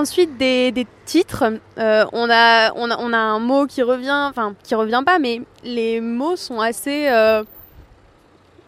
ensuite 0.00 0.36
des, 0.38 0.86
titres, 1.04 1.44
euh, 1.78 2.04
on, 2.12 2.28
a, 2.30 2.72
on, 2.74 2.90
a, 2.90 2.96
on 2.98 3.12
a 3.12 3.18
un 3.18 3.38
mot 3.38 3.66
qui 3.66 3.82
revient, 3.82 4.28
enfin 4.30 4.54
qui 4.62 4.74
revient 4.74 5.02
pas, 5.04 5.18
mais 5.18 5.42
les 5.62 6.00
mots 6.00 6.36
sont 6.36 6.60
assez 6.60 7.08
euh, 7.08 7.44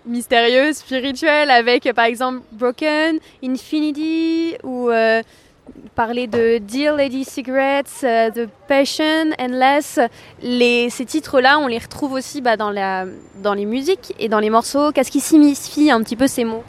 mystérieux, 0.04 0.72
spirituels, 0.72 1.50
avec 1.50 1.90
par 1.94 2.04
exemple 2.04 2.40
Broken, 2.52 3.18
Infinity, 3.42 4.56
ou 4.62 4.90
euh, 4.90 5.22
parler 5.94 6.26
de 6.26 6.58
Dear 6.58 6.96
Lady 6.96 7.24
Cigarettes, 7.24 8.00
The 8.02 8.46
Passion, 8.68 9.30
Endless. 9.38 9.98
Les, 10.42 10.90
ces 10.90 11.06
titres-là, 11.06 11.58
on 11.58 11.66
les 11.66 11.78
retrouve 11.78 12.12
aussi 12.12 12.42
bah, 12.42 12.56
dans, 12.56 12.70
la, 12.70 13.06
dans 13.42 13.54
les 13.54 13.64
musiques 13.64 14.12
et 14.18 14.28
dans 14.28 14.40
les 14.40 14.50
morceaux. 14.50 14.92
Qu'est-ce 14.92 15.10
qui 15.10 15.20
signifie 15.20 15.90
un 15.90 16.02
petit 16.02 16.16
peu 16.16 16.26
ces 16.26 16.44
mots? 16.44 16.64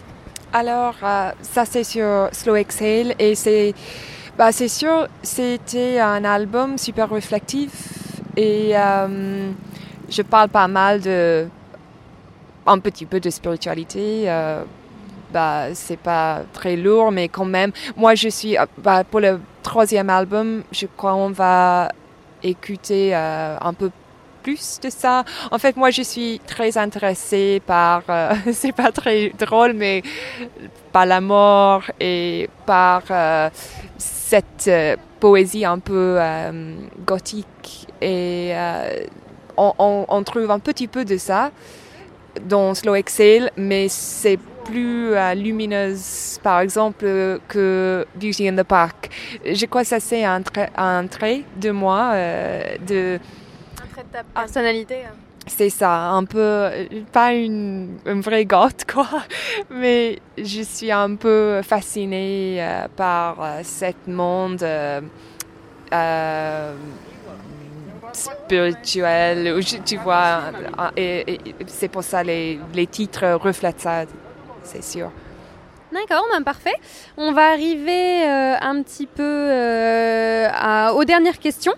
Alors, 0.53 0.93
ça 1.41 1.65
c'est 1.65 1.83
sur 1.83 2.29
Slow 2.31 2.55
Exhale 2.55 3.15
et 3.17 3.33
c'est, 3.33 3.73
bah, 4.37 4.51
c'est 4.51 4.67
sûr, 4.67 5.07
c'était 5.21 5.99
un 5.99 6.23
album 6.23 6.77
super 6.77 7.09
reflectif 7.09 7.71
et 8.35 8.71
euh, 8.75 9.51
je 10.09 10.21
parle 10.21 10.49
pas 10.49 10.67
mal 10.67 11.01
de, 11.01 11.47
un 12.65 12.79
petit 12.79 13.05
peu 13.05 13.19
de 13.19 13.29
spiritualité. 13.29 14.23
euh, 14.29 14.63
bah, 15.31 15.73
c'est 15.73 15.97
pas 15.97 16.43
très 16.53 16.75
lourd, 16.75 17.11
mais 17.11 17.27
quand 17.27 17.45
même, 17.45 17.71
moi 17.97 18.13
je 18.15 18.29
suis, 18.29 18.57
euh, 18.57 18.65
bah, 18.77 19.03
pour 19.03 19.19
le 19.19 19.39
troisième 19.63 20.09
album, 20.09 20.63
je 20.71 20.85
crois 20.97 21.15
on 21.15 21.29
va 21.31 21.89
écouter 22.43 23.15
euh, 23.15 23.57
un 23.59 23.73
peu 23.73 23.89
plus 24.43 24.79
de 24.83 24.89
ça. 24.89 25.23
En 25.51 25.57
fait, 25.57 25.75
moi, 25.77 25.89
je 25.89 26.03
suis 26.03 26.39
très 26.45 26.77
intéressée 26.77 27.61
par, 27.65 28.03
euh, 28.09 28.33
c'est 28.51 28.73
pas 28.73 28.91
très 28.91 29.29
drôle, 29.29 29.73
mais 29.73 30.03
par 30.91 31.05
la 31.05 31.21
mort 31.21 31.83
et 31.99 32.49
par 32.65 33.03
euh, 33.09 33.49
cette 33.97 34.67
euh, 34.67 34.95
poésie 35.19 35.65
un 35.65 35.79
peu 35.79 36.19
gothique. 37.05 37.87
Et 38.01 38.53
on, 39.57 40.23
trouve 40.25 40.51
un 40.51 40.59
petit 40.59 40.87
peu 40.87 41.05
de 41.05 41.15
ça 41.15 41.51
dans 42.45 42.73
Slow 42.73 42.95
Exhale, 42.95 43.51
mais 43.55 43.87
c'est 43.87 44.37
plus 44.65 45.13
lumineuse, 45.35 46.39
par 46.43 46.59
exemple, 46.59 47.05
que 47.47 48.05
Beauty 48.15 48.49
in 48.49 48.55
the 48.57 48.63
Park. 48.63 49.09
Je 49.45 49.65
crois 49.65 49.83
que 49.83 49.87
ça, 49.87 50.01
c'est 50.01 50.25
un, 50.25 50.41
trait- 50.41 51.45
de 51.55 51.71
moi, 51.71 52.13
de 52.85 53.19
ta 54.13 54.23
personnalité. 54.23 54.99
c'est 55.47 55.69
ça, 55.69 55.91
un 56.11 56.23
peu, 56.23 56.69
pas 57.11 57.33
une, 57.33 57.97
une 58.05 58.21
vraie 58.21 58.45
goth, 58.45 58.85
quoi, 58.93 59.07
mais 59.69 60.19
je 60.37 60.61
suis 60.61 60.91
un 60.91 61.15
peu 61.15 61.61
fascinée 61.63 62.57
euh, 62.59 62.87
par 62.95 63.41
euh, 63.41 63.59
cet 63.63 64.07
monde 64.07 64.63
euh, 64.63 65.01
euh, 65.93 66.73
spirituel, 68.13 69.59
tu 69.83 69.97
vois, 69.97 70.43
et, 70.95 71.33
et 71.33 71.39
c'est 71.67 71.87
pour 71.89 72.03
ça 72.03 72.23
les, 72.23 72.59
les 72.73 72.87
titres 72.87 73.25
reflètent 73.41 73.81
ça, 73.81 74.03
c'est 74.63 74.83
sûr. 74.83 75.11
D'accord, 75.91 76.25
ben 76.31 76.41
parfait. 76.43 76.73
On 77.17 77.33
va 77.33 77.51
arriver 77.51 78.23
un 78.23 78.81
petit 78.81 79.05
peu 79.05 79.51
à- 80.51 80.91
aux 80.95 81.03
dernières 81.05 81.37
questions. 81.37 81.73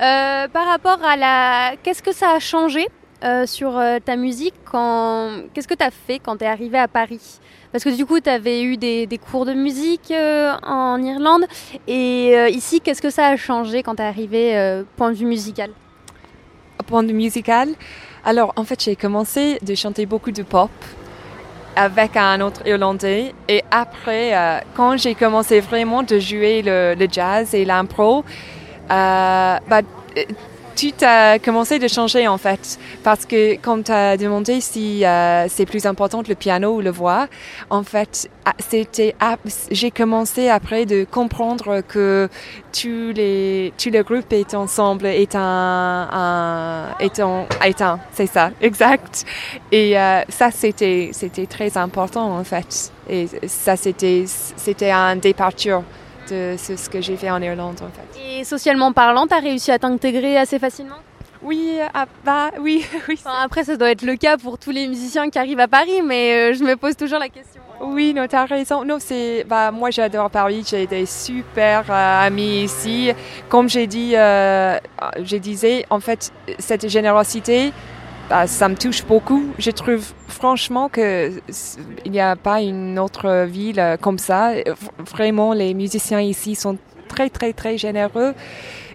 Euh, 0.00 0.48
par 0.48 0.66
rapport 0.66 0.98
à 1.04 1.16
la... 1.16 1.76
Qu'est-ce 1.82 2.02
que 2.02 2.12
ça 2.12 2.30
a 2.30 2.38
changé 2.38 2.86
euh, 3.24 3.46
sur 3.46 3.76
euh, 3.76 3.98
ta 4.04 4.16
musique 4.16 4.54
quand... 4.64 5.42
Qu'est-ce 5.52 5.68
que 5.68 5.74
tu 5.74 5.84
as 5.84 5.90
fait 5.90 6.18
quand 6.18 6.36
tu 6.36 6.44
es 6.44 6.46
arrivé 6.46 6.78
à 6.78 6.88
Paris? 6.88 7.40
Parce 7.72 7.84
que 7.84 7.90
du 7.90 8.06
coup, 8.06 8.20
tu 8.20 8.30
avais 8.30 8.62
eu 8.62 8.76
des, 8.76 9.06
des 9.06 9.18
cours 9.18 9.44
de 9.44 9.54
musique 9.54 10.10
euh, 10.10 10.54
en 10.62 11.02
Irlande. 11.02 11.44
Et 11.86 12.32
euh, 12.34 12.48
ici, 12.48 12.80
qu'est-ce 12.80 13.02
que 13.02 13.10
ça 13.10 13.26
a 13.26 13.36
changé 13.36 13.82
quand 13.82 13.96
tu 13.96 14.02
es 14.02 14.06
arrivé, 14.06 14.56
euh, 14.56 14.84
point 14.96 15.10
de 15.10 15.16
vue 15.16 15.26
musical? 15.26 15.70
Point 16.86 17.02
de 17.02 17.08
vue 17.08 17.14
musical, 17.14 17.68
alors 18.24 18.54
en 18.56 18.64
fait 18.64 18.82
j'ai 18.82 18.96
commencé 18.96 19.58
de 19.60 19.74
chanter 19.74 20.06
beaucoup 20.06 20.30
de 20.30 20.42
pop 20.42 20.70
avec 21.76 22.16
un 22.16 22.40
autre 22.40 22.66
Irlandais. 22.66 23.34
Et 23.46 23.62
après 23.70 24.62
quand 24.74 24.96
j'ai 24.96 25.14
commencé 25.14 25.60
vraiment 25.60 26.02
de 26.02 26.18
jouer 26.18 26.62
le, 26.62 26.94
le 26.98 27.06
jazz 27.10 27.54
et 27.54 27.66
l'impro, 27.66 28.24
bah, 28.88 29.80
euh, 30.16 30.24
tu 30.78 31.04
as 31.04 31.38
commencé 31.40 31.78
de 31.78 31.88
changer 31.88 32.28
en 32.28 32.38
fait. 32.38 32.78
Parce 33.02 33.26
que 33.26 33.54
quand 33.54 33.84
tu 33.84 33.92
as 33.92 34.16
demandé 34.16 34.60
si 34.60 35.04
euh, 35.04 35.46
c'est 35.48 35.66
plus 35.66 35.86
important 35.86 36.22
le 36.26 36.34
piano 36.34 36.76
ou 36.76 36.80
le 36.80 36.90
voix, 36.90 37.26
en 37.70 37.82
fait 37.82 38.30
ah, 38.44 38.54
c'était 38.58 39.14
j'ai 39.70 39.90
commencé 39.90 40.48
après 40.48 40.86
de 40.86 41.04
comprendre 41.04 41.80
que 41.80 42.28
tous 42.72 43.12
les 43.14 43.72
tout 43.76 43.90
le 43.90 44.02
groupe 44.02 44.32
est 44.32 44.54
ensemble 44.54 45.06
est 45.06 45.34
un, 45.34 46.08
un 46.12 46.96
est 47.00 47.18
un, 47.18 47.46
est 47.64 47.82
un 47.82 47.98
c'est 48.12 48.26
ça 48.26 48.50
exact. 48.60 49.24
Et 49.72 49.98
euh, 49.98 50.22
ça 50.28 50.50
c'était 50.52 51.10
c'était 51.12 51.46
très 51.46 51.76
important 51.76 52.38
en 52.38 52.44
fait. 52.44 52.92
Et 53.10 53.26
ça 53.48 53.76
c'était 53.76 54.24
c'était 54.26 54.90
un 54.90 55.16
départure 55.16 55.82
de 56.30 56.56
ce, 56.58 56.76
ce 56.76 56.88
que 56.88 57.00
j'ai 57.00 57.16
fait 57.16 57.30
en 57.30 57.40
Irlande 57.40 57.76
en 57.82 57.88
fait 57.88 58.40
Et 58.40 58.44
socialement 58.44 58.92
parlant, 58.92 59.26
tu 59.26 59.34
as 59.34 59.40
réussi 59.40 59.70
à 59.70 59.78
t'intégrer 59.78 60.36
assez 60.36 60.58
facilement? 60.58 60.96
Oui 61.42 61.78
ah, 61.94 62.06
bah 62.24 62.50
oui 62.60 62.84
oui 63.08 63.14
Enfin, 63.18 63.36
Après, 63.44 63.64
ça 63.64 63.76
doit 63.76 63.90
être 63.90 64.02
le 64.02 64.16
cas 64.16 64.36
pour 64.36 64.58
tous 64.58 64.70
les 64.70 64.88
musiciens 64.88 65.30
qui 65.30 65.38
arrivent 65.38 65.60
à 65.60 65.68
Paris, 65.68 66.02
mais 66.04 66.52
euh, 66.52 66.54
je 66.54 66.64
me 66.64 66.74
pose 66.76 66.96
toujours 66.96 67.18
la 67.18 67.28
question. 67.28 67.60
Oui, 67.80 68.12
non, 68.12 68.26
t'as 68.28 68.44
raison. 68.44 68.84
Non, 68.84 68.96
c'est, 68.98 69.44
bah, 69.48 69.70
moi, 69.70 69.90
j'adore 69.90 70.30
Paris. 70.30 70.64
J'ai 70.68 70.86
des 70.86 71.06
super 71.06 71.84
euh, 71.88 72.26
amis 72.26 72.64
ici. 72.64 73.12
Comme 73.48 73.68
j'ai 73.68 73.86
dit, 73.86 74.16
euh, 74.16 74.78
je 75.22 75.36
disais, 75.36 75.86
en 75.90 76.00
fait, 76.00 76.32
cette 76.58 76.88
générosité, 76.88 77.72
bah, 78.28 78.46
ça 78.46 78.68
me 78.68 78.76
touche 78.76 79.04
beaucoup. 79.04 79.44
Je 79.58 79.70
trouve 79.70 80.04
franchement 80.28 80.88
que 80.88 81.32
c- 81.48 81.78
il 82.04 82.12
n'y 82.12 82.20
a 82.20 82.36
pas 82.36 82.60
une 82.60 82.98
autre 82.98 83.44
ville 83.46 83.80
euh, 83.80 83.96
comme 83.96 84.18
ça. 84.18 84.52
Vraiment, 84.98 85.52
les 85.54 85.74
musiciens 85.74 86.20
ici 86.20 86.54
sont 86.54 86.76
très, 87.08 87.30
très, 87.30 87.52
très 87.52 87.78
généreux. 87.78 88.34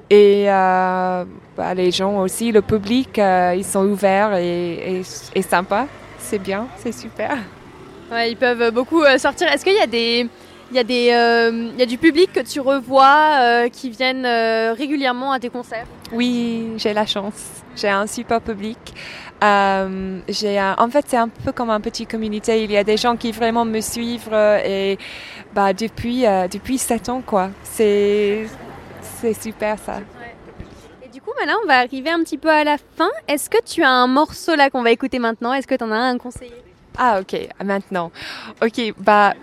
Et 0.09 0.45
euh, 0.51 1.25
bah, 1.57 1.73
les 1.73 1.91
gens 1.91 2.19
aussi, 2.19 2.51
le 2.51 2.61
public, 2.61 3.17
euh, 3.17 3.55
ils 3.57 3.65
sont 3.65 3.85
ouverts 3.85 4.35
et, 4.35 4.99
et, 4.99 5.01
et 5.35 5.41
sympas. 5.41 5.87
C'est 6.19 6.39
bien, 6.39 6.67
c'est 6.77 6.91
super. 6.93 7.37
Ouais, 8.11 8.31
ils 8.31 8.37
peuvent 8.37 8.71
beaucoup 8.71 9.01
euh, 9.03 9.17
sortir. 9.17 9.47
Est-ce 9.51 9.63
qu'il 9.63 9.73
y 9.75 9.79
a 9.79 9.87
des, 9.87 10.27
il 10.73 10.77
y 10.77 10.79
a 10.79 10.83
des, 10.83 11.11
euh, 11.11 11.69
il 11.71 11.79
y 11.79 11.83
a 11.83 11.85
du 11.85 11.99
public 11.99 12.33
que 12.33 12.39
tu 12.39 12.59
revois 12.59 13.37
euh, 13.39 13.69
qui 13.69 13.91
viennent 13.91 14.25
euh, 14.25 14.73
régulièrement 14.73 15.31
à 15.31 15.39
tes 15.39 15.49
concerts 15.49 15.85
Oui, 16.11 16.73
j'ai 16.77 16.93
la 16.93 17.05
chance. 17.05 17.61
J'ai 17.75 17.89
un 17.89 18.07
super 18.07 18.41
public. 18.41 18.79
J'ai 19.39 20.59
en 20.59 20.89
fait, 20.89 21.05
c'est 21.07 21.17
un 21.17 21.27
peu 21.27 21.51
comme 21.51 21.69
un 21.69 21.79
petit 21.79 22.07
communauté. 22.07 22.63
Il 22.63 22.71
y 22.71 22.77
a 22.77 22.83
des 22.83 22.97
gens 22.97 23.15
qui 23.15 23.31
vraiment 23.31 23.65
me 23.65 23.81
suivent 23.81 24.33
et 24.33 24.97
bah, 25.53 25.73
depuis, 25.73 26.23
depuis 26.51 26.79
7 26.79 27.09
ans, 27.09 27.21
quoi. 27.23 27.49
C'est, 27.63 28.47
super 29.39 29.77
ça. 29.77 29.99
Et 31.03 31.09
du 31.09 31.21
coup, 31.21 31.31
bah 31.39 31.45
là, 31.45 31.53
on 31.63 31.67
va 31.67 31.79
arriver 31.79 32.09
un 32.09 32.23
petit 32.23 32.39
peu 32.39 32.49
à 32.49 32.63
la 32.63 32.77
fin. 32.77 33.09
Est-ce 33.27 33.49
que 33.49 33.61
tu 33.63 33.83
as 33.83 33.91
un 33.91 34.07
morceau 34.07 34.55
là 34.55 34.71
qu'on 34.71 34.81
va 34.81 34.91
écouter 34.91 35.19
maintenant? 35.19 35.53
Est-ce 35.53 35.67
que 35.67 35.75
tu 35.75 35.83
en 35.83 35.91
as 35.91 35.97
un 35.97 36.17
conseiller? 36.17 36.51
Ah, 36.97 37.19
ok, 37.21 37.47
maintenant. 37.63 38.11
Ok, 38.61 38.93
bah, 38.97 39.33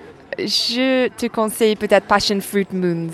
je 0.46 1.08
te 1.08 1.26
conseille 1.26 1.76
peut-être 1.76 2.06
Passion 2.06 2.40
Fruit 2.40 2.66
Moons. 2.72 3.10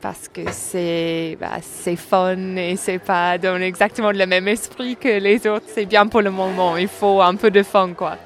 Parce 0.00 0.28
que 0.28 0.42
c'est, 0.52 1.36
bah, 1.40 1.58
c'est 1.62 1.96
fun 1.96 2.56
et 2.56 2.76
c'est 2.76 2.98
pas 2.98 3.38
dans 3.38 3.60
exactement 3.60 4.12
le 4.12 4.26
même 4.26 4.46
esprit 4.46 4.96
que 4.96 5.18
les 5.18 5.46
autres. 5.46 5.66
C'est 5.68 5.86
bien 5.86 6.06
pour 6.06 6.22
le 6.22 6.30
moment. 6.30 6.76
Il 6.76 6.88
faut 6.88 7.20
un 7.20 7.34
peu 7.34 7.50
de 7.50 7.62
fun, 7.62 7.90
quoi. 7.96 8.16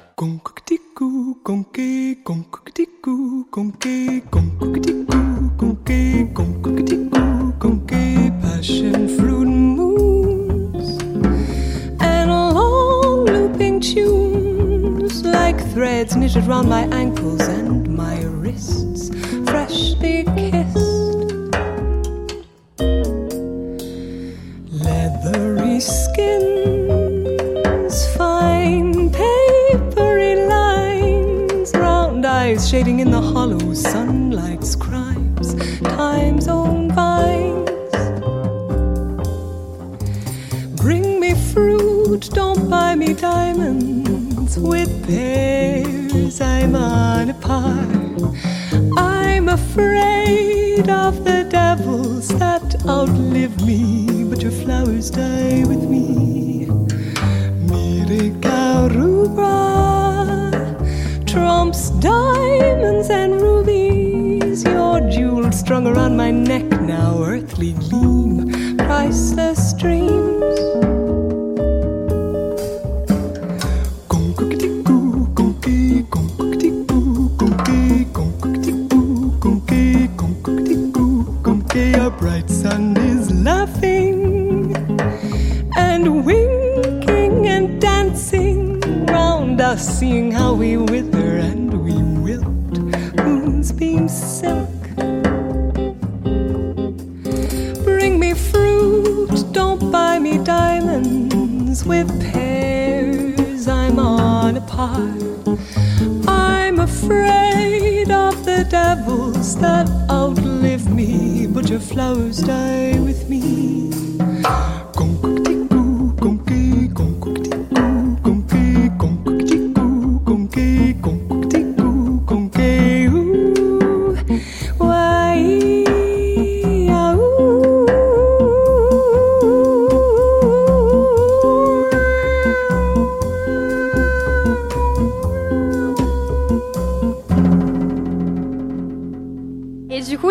Passion 8.41 9.07
fruit 9.07 9.45
moons 9.45 10.99
and 11.99 12.29
long 12.29 13.25
looping 13.25 13.79
tunes 13.79 14.20
like 15.51 15.71
threads 15.71 16.15
knitted 16.15 16.45
round 16.45 16.69
my 16.69 16.83
ankles 16.93 17.41
and 17.41 17.93
my 17.93 18.21
wrists, 18.23 19.09
freshly. 19.49 20.50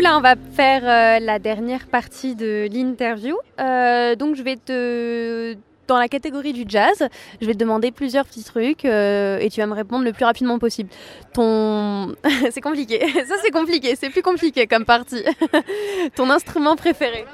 Là, 0.01 0.17
on 0.17 0.21
va 0.21 0.35
faire 0.53 0.83
euh, 0.85 1.25
la 1.25 1.39
dernière 1.39 1.87
partie 1.87 2.35
de 2.35 2.69
l'interview. 2.73 3.37
Euh, 3.61 4.15
donc, 4.17 4.37
je 4.37 4.43
vais 4.43 4.57
te. 4.57 5.57
Dans 5.87 5.99
la 5.99 6.07
catégorie 6.07 6.53
du 6.53 6.63
jazz, 6.69 7.09
je 7.41 7.47
vais 7.47 7.53
te 7.55 7.59
demander 7.59 7.91
plusieurs 7.91 8.25
petits 8.25 8.45
trucs 8.45 8.85
euh, 8.85 9.39
et 9.41 9.51
tu 9.51 9.61
vas 9.61 9.67
me 9.67 9.75
répondre 9.75 10.05
le 10.05 10.13
plus 10.13 10.25
rapidement 10.25 10.61
possible. 10.61 10.89
Ton. 11.33 12.15
c'est 12.53 12.61
compliqué. 12.61 13.01
Ça, 13.27 13.35
c'est 13.43 13.51
compliqué. 13.51 13.97
C'est 13.97 14.09
plus 14.11 14.23
compliqué 14.23 14.69
comme 14.69 14.85
partie. 14.85 15.25
ton 16.15 16.31
instrument 16.31 16.77
préféré. 16.77 17.25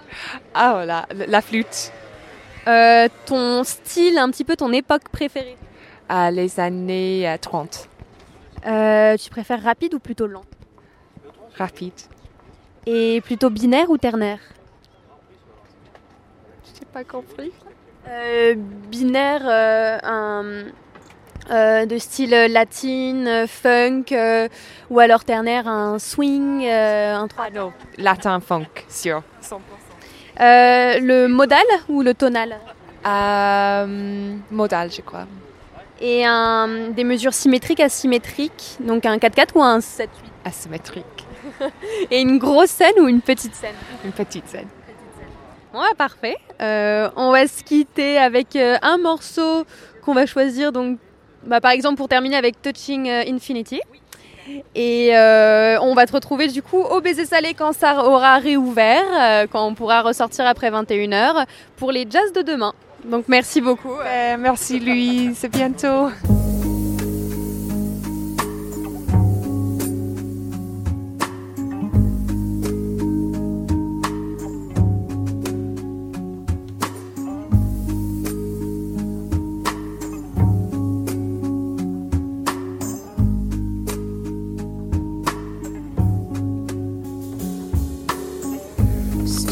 Ah 0.54 0.72
voilà, 0.72 1.06
la- 1.14 1.26
la 1.26 1.40
flûte. 1.42 1.92
Ton 3.26 3.62
style, 3.62 4.16
un 4.16 4.30
petit 4.30 4.44
peu 4.44 4.56
ton 4.56 4.72
époque 4.72 5.08
préférée. 5.12 5.56
À 6.08 6.30
les 6.30 6.58
années 6.58 7.28
euh, 7.28 7.36
30. 7.38 7.88
Euh, 8.66 9.16
tu 9.18 9.28
préfères 9.28 9.62
rapide 9.62 9.92
ou 9.94 9.98
plutôt 9.98 10.26
lent? 10.26 10.44
Rapide. 11.58 11.92
Et 12.86 13.20
plutôt 13.20 13.50
binaire 13.50 13.90
ou 13.90 13.98
ternaire 13.98 14.38
J'ai 16.78 16.86
pas 16.92 17.04
compris. 17.04 17.52
Euh, 18.08 18.54
binaire, 18.56 19.42
euh, 19.44 19.98
un, 20.04 20.44
euh, 21.50 21.86
de 21.86 21.98
style 21.98 22.30
latine, 22.30 23.26
euh, 23.26 23.46
funk, 23.48 24.04
euh, 24.12 24.48
ou 24.90 25.00
alors 25.00 25.24
ternaire, 25.24 25.66
un 25.66 25.98
swing, 25.98 26.64
euh, 26.64 27.16
un 27.16 27.26
3 27.26 27.46
Ah 27.48 27.50
non, 27.52 27.72
latin 27.98 28.38
funk, 28.38 28.66
sûr. 28.88 29.22
100%. 29.42 29.56
Euh, 30.38 31.00
le 31.00 31.26
modal 31.26 31.64
ou 31.88 32.02
le 32.02 32.14
tonal 32.14 32.56
Euh, 33.06 34.36
modal, 34.50 34.92
je 34.92 35.00
crois. 35.00 35.26
Et 36.00 36.24
un, 36.26 36.90
des 36.90 37.04
mesures 37.04 37.32
symétriques, 37.34 37.80
asymétriques, 37.80 38.76
donc 38.80 39.06
un 39.06 39.16
4-4 39.16 39.48
ou 39.56 39.62
un 39.62 39.78
7-8 39.78 40.08
Asymétrique. 40.44 41.15
Et 42.10 42.20
une 42.20 42.38
grosse 42.38 42.70
scène 42.70 42.94
ou 43.00 43.08
une 43.08 43.20
petite 43.20 43.54
scène? 43.54 43.74
Une 44.04 44.12
petite 44.12 44.48
scène. 44.48 44.68
Bon, 45.76 45.80
bah, 45.82 45.88
parfait. 45.96 46.36
Euh, 46.62 47.10
on 47.16 47.30
va 47.30 47.46
se 47.46 47.62
quitter 47.62 48.16
avec 48.16 48.56
euh, 48.56 48.78
un 48.80 48.96
morceau 48.96 49.64
qu'on 50.02 50.14
va 50.14 50.24
choisir. 50.24 50.72
Donc, 50.72 50.98
bah, 51.44 51.60
par 51.60 51.72
exemple, 51.72 51.96
pour 51.96 52.08
terminer 52.08 52.36
avec 52.36 52.62
Touching 52.62 53.10
euh, 53.10 53.24
Infinity. 53.28 53.80
Et 54.74 55.10
euh, 55.14 55.76
on 55.80 55.94
va 55.94 56.06
te 56.06 56.12
retrouver 56.12 56.46
du 56.46 56.62
coup 56.62 56.78
au 56.78 57.00
baiser 57.02 57.26
salé 57.26 57.52
quand 57.52 57.72
ça 57.72 58.06
aura 58.06 58.38
réouvert, 58.38 59.48
quand 59.50 59.66
on 59.66 59.74
pourra 59.74 60.02
ressortir 60.02 60.46
après 60.46 60.70
21h 60.70 61.46
pour 61.76 61.90
les 61.90 62.06
jazz 62.08 62.32
de 62.32 62.42
demain. 62.42 62.72
Donc 63.04 63.24
merci 63.26 63.60
beaucoup. 63.60 63.96
Merci 64.38 64.78
Louise, 64.78 65.44
à 65.44 65.48
bientôt. 65.48 66.10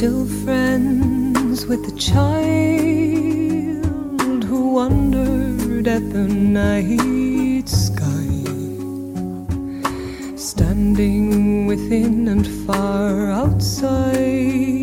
Still 0.04 0.26
friends 0.44 1.64
with 1.64 1.82
the 1.88 1.96
child 1.98 2.34
who 4.44 4.74
wondered 4.74 5.88
at 5.88 6.12
the 6.12 6.28
night 6.28 7.66
sky. 7.66 8.28
Standing 10.36 11.64
within 11.64 12.28
and 12.28 12.46
far 12.66 13.30
outside. 13.30 14.73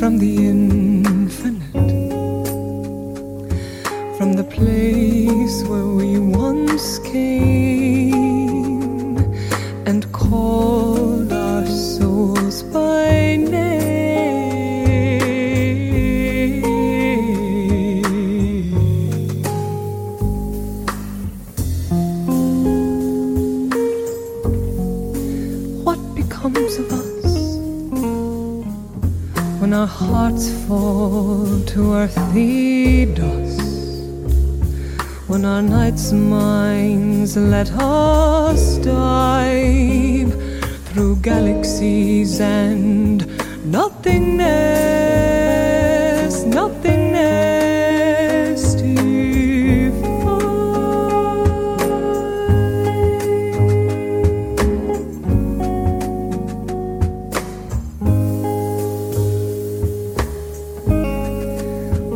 From 0.00 0.16
the 0.16 0.49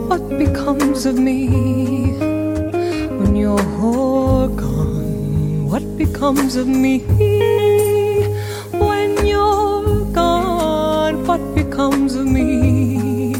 What 0.08 0.28
becomes 0.28 1.06
of 1.06 1.18
me 1.18 1.48
when 3.18 3.34
you're 3.34 4.48
gone? 4.48 5.66
What 5.68 5.96
becomes 5.96 6.56
of 6.56 6.66
me 6.68 6.98
when 8.72 9.26
you're 9.26 10.04
gone? 10.12 11.26
What 11.26 11.42
becomes 11.54 12.14
of 12.14 12.26
me 12.26 13.34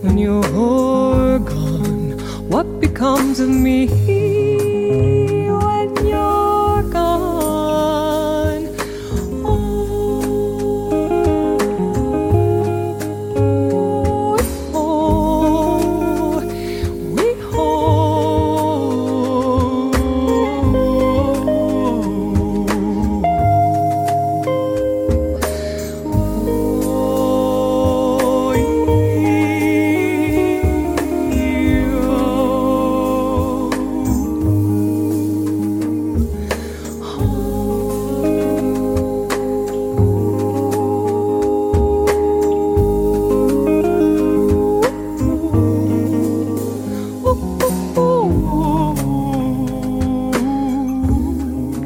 when 0.00 0.16
you're 0.18 1.38
gone? 1.38 2.18
What 2.48 2.80
becomes 2.80 3.38
of 3.40 3.50
me? 3.50 4.45